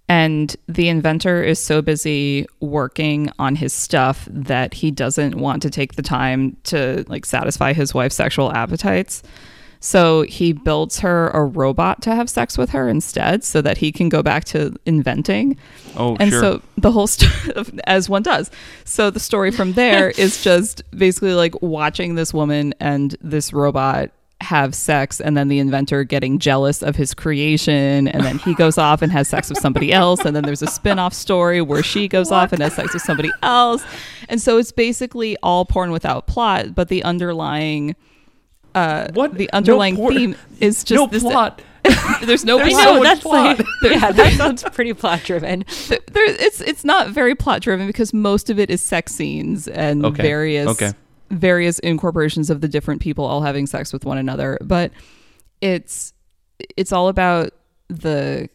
[0.08, 5.70] And the inventor is so busy working on his stuff that he doesn't want to
[5.70, 9.24] take the time to like satisfy his wife's sexual appetites.
[9.80, 13.92] So he builds her a robot to have sex with her instead so that he
[13.92, 15.58] can go back to inventing.
[15.96, 16.40] oh, and sure.
[16.40, 17.32] so the whole story,
[17.88, 18.50] as one does.
[18.84, 24.12] So the story from there is just basically like watching this woman and this robot
[24.42, 28.78] have sex and then the inventor getting jealous of his creation and then he goes
[28.78, 32.08] off and has sex with somebody else and then there's a spin-off story where she
[32.08, 33.84] goes off and has sex with somebody else
[34.28, 37.96] and so it's basically all porn without plot but the underlying
[38.76, 39.34] uh What?
[39.36, 41.62] the No underlying theme is just no this plot.
[42.24, 42.84] there's no I plot.
[42.84, 43.58] know so that's plot.
[43.60, 45.64] like yeah, that sounds pretty plot driven.
[45.64, 49.68] Th- there it's it's not very plot driven because most of it is sex scenes
[49.68, 50.92] and Okay, various okay.
[51.32, 54.92] various incorporations of the different people all having sex with one another but
[55.62, 56.14] it's
[56.78, 57.52] it's all about
[57.90, 58.50] the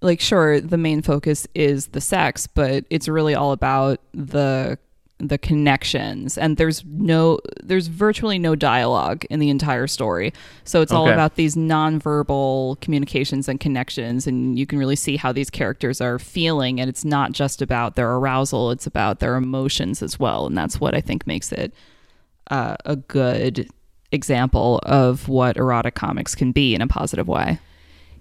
[0.00, 4.78] like sure the main focus is the sex but it's really all about the
[5.20, 10.32] the connections and there's no there's virtually no dialogue in the entire story
[10.64, 15.32] so it's all about these nonverbal communications and connections and you can really see how
[15.32, 20.02] these characters are feeling and it's not just about their arousal it's about their emotions
[20.02, 21.72] as well and that's what i think makes it
[22.50, 23.68] uh, a good
[24.12, 27.58] example of what erotic comics can be in a positive way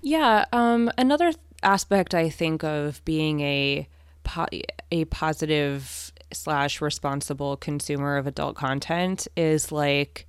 [0.02, 0.46] Yeah.
[0.52, 3.88] Um, another th- aspect I think of being a
[4.24, 4.48] po-
[4.92, 10.28] a positive slash responsible consumer of adult content is like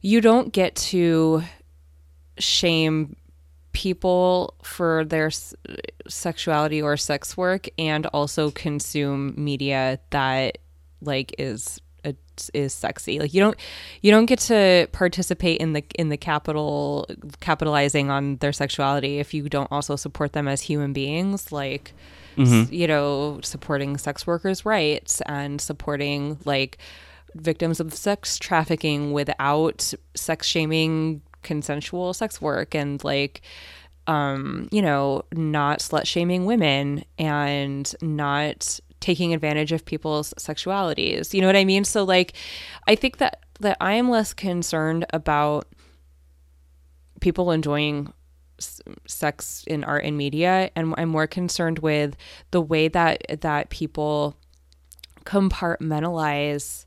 [0.00, 1.42] you don't get to
[2.38, 3.16] shame
[3.72, 5.30] people for their
[6.08, 10.58] sexuality or sex work and also consume media that
[11.02, 11.80] like is
[12.54, 13.18] is sexy.
[13.18, 13.56] Like you don't
[14.02, 17.06] you don't get to participate in the in the capital
[17.40, 21.52] capitalizing on their sexuality if you don't also support them as human beings.
[21.52, 21.92] Like
[22.38, 26.78] s- you know supporting sex workers rights and supporting like
[27.34, 33.40] victims of sex trafficking without sex shaming consensual sex work and like
[34.06, 41.32] um you know not slut shaming women and not taking advantage of people's sexualities.
[41.32, 41.84] You know what i mean?
[41.84, 42.34] So like
[42.86, 45.66] i think that that i am less concerned about
[47.20, 48.12] people enjoying
[49.06, 52.16] sex in art and media and i'm more concerned with
[52.50, 54.36] the way that that people
[55.24, 56.86] compartmentalize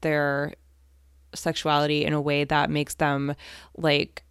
[0.00, 0.52] their
[1.34, 3.34] sexuality in a way that makes them
[3.76, 4.22] like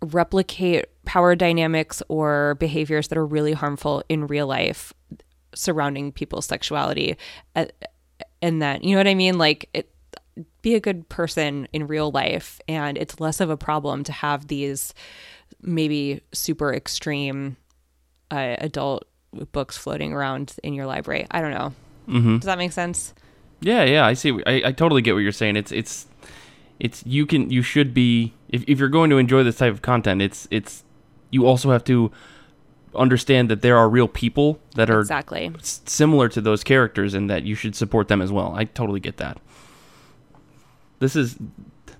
[0.00, 4.92] replicate power dynamics or behaviors that are really harmful in real life
[5.54, 7.16] surrounding people's sexuality
[8.42, 9.38] and that you know what i mean?
[9.38, 9.93] Like it
[10.62, 14.48] be a good person in real life and it's less of a problem to have
[14.48, 14.92] these
[15.62, 17.56] maybe super extreme
[18.30, 19.04] uh, adult
[19.52, 21.72] books floating around in your library i don't know
[22.08, 22.36] Mm-hmm.
[22.38, 23.14] does that make sense
[23.60, 24.30] Yeah, yeah, I see.
[24.46, 25.56] I, I totally get what you're saying.
[25.56, 26.06] It's it's
[26.78, 29.80] it's you can you should be if, if you're going to enjoy this type of
[29.80, 30.84] content, it's it's
[31.30, 32.10] you also have to
[32.94, 37.30] understand that there are real people that are exactly s- similar to those characters and
[37.30, 38.52] that you should support them as well.
[38.54, 39.38] I totally get that.
[41.04, 41.36] This is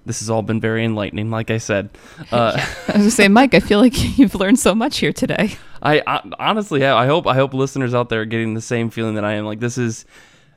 [0.06, 1.90] this has all been very enlightening, like I said.
[2.32, 2.52] Uh,
[2.88, 5.58] I was gonna say, Mike, I feel like you've learned so much here today.
[5.82, 6.96] I, I honestly have.
[6.96, 9.44] I hope I hope listeners out there are getting the same feeling that I am.
[9.44, 10.06] Like this is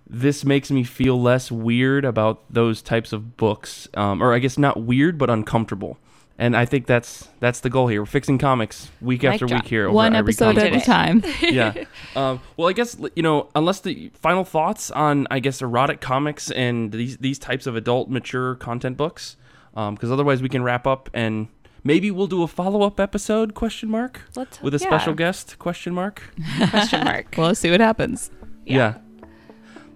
[0.09, 4.57] this makes me feel less weird about those types of books, um, or I guess
[4.57, 5.97] not weird, but uncomfortable.
[6.39, 8.01] And I think that's that's the goal here.
[8.01, 9.63] We're fixing comics week Mic after drop.
[9.63, 9.85] week here.
[9.87, 11.23] Over One episode at a time.
[11.41, 11.73] yeah.
[12.15, 16.51] Um, well, I guess you know, unless the final thoughts on, I guess, erotic comics
[16.51, 19.35] and these these types of adult mature content books,
[19.73, 21.47] because otherwise we can wrap up and
[21.83, 23.55] maybe we'll do a follow up episode?
[23.55, 24.85] Question mark Let's- with a yeah.
[24.87, 25.57] special guest?
[25.57, 26.21] Question mark.
[26.69, 28.29] question mark Well, let's see what happens.
[28.63, 28.99] Yeah.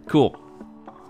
[0.07, 0.40] Cool.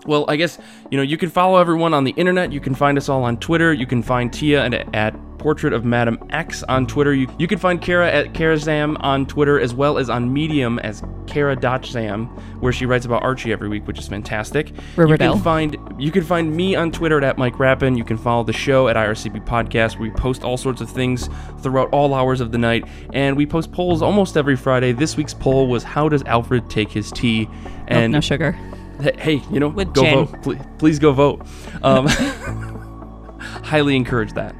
[0.06, 0.58] Well, I guess,
[0.90, 2.52] you know, you can follow everyone on the internet.
[2.52, 3.72] You can find us all on Twitter.
[3.72, 7.12] You can find Tia at, at Portrait of Madam X on Twitter.
[7.12, 11.02] You, you can find Kara at Karazam on Twitter as well as on Medium as
[11.26, 12.28] Kara Dotchsam,
[12.60, 14.72] where she writes about Archie every week, which is fantastic.
[14.94, 15.30] Riverdale.
[15.30, 17.96] You can find you can find me on Twitter at Mike Rappin.
[17.96, 21.28] You can follow the show at IRCB Podcast, we post all sorts of things
[21.60, 24.92] throughout all hours of the night, and we post polls almost every Friday.
[24.92, 27.48] This week's poll was How does Alfred take his tea?
[27.88, 28.56] And no sugar.
[29.02, 30.26] Hey- hey, you know, With go gin.
[30.26, 30.42] vote.
[30.42, 31.46] Please, please go vote.
[31.82, 32.06] Um,
[33.64, 34.54] highly encourage that.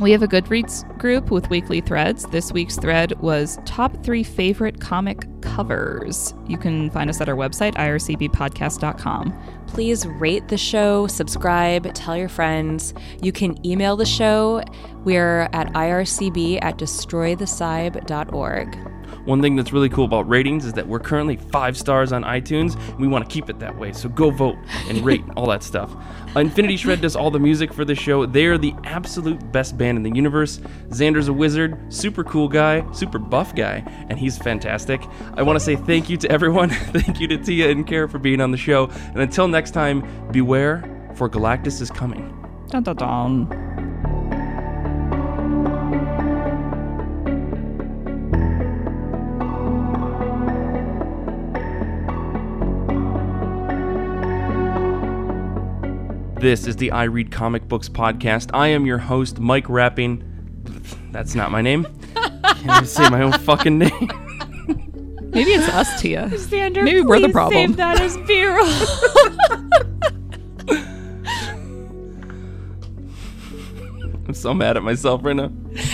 [0.00, 2.24] We have a Goodreads group with weekly threads.
[2.26, 6.34] This week's thread was top three favorite comic covers.
[6.48, 9.64] You can find us at our website, ircbpodcast.com.
[9.68, 12.94] Please rate the show, subscribe, tell your friends.
[13.22, 14.64] You can email the show.
[15.04, 18.91] We're at ircb at destroythecyb.org.
[19.24, 22.76] One thing that's really cool about ratings is that we're currently five stars on iTunes.
[22.90, 24.56] And we want to keep it that way, so go vote
[24.88, 25.94] and rate all that stuff.
[26.34, 28.26] Infinity Shred does all the music for the show.
[28.26, 30.58] They're the absolute best band in the universe.
[30.88, 35.02] Xander's a wizard, super cool guy, super buff guy, and he's fantastic.
[35.34, 36.70] I want to say thank you to everyone.
[36.70, 38.86] thank you to Tia and Kara for being on the show.
[38.86, 40.02] And until next time,
[40.32, 40.82] beware,
[41.14, 42.38] for Galactus is coming.
[42.68, 43.71] Dun dun dun.
[56.42, 58.50] This is the I Read Comic Books podcast.
[58.52, 60.24] I am your host, Mike Rapping.
[61.12, 61.86] That's not my name.
[62.16, 64.10] Can't even say my own fucking name.
[65.30, 66.28] Maybe it's us, Tia.
[66.32, 67.68] Xander, Maybe we're the please problem.
[67.68, 68.66] Save that as B-roll.
[74.26, 75.46] I'm so mad at myself right now.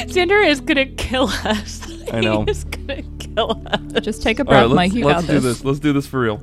[0.07, 1.87] Xander is gonna kill us.
[2.11, 2.43] I know.
[2.47, 4.03] He is gonna kill us.
[4.03, 4.95] Just take a All right, breath, let's, Mike.
[4.95, 5.59] You let's got do this.
[5.59, 5.65] this.
[5.67, 6.43] Let's do this for real.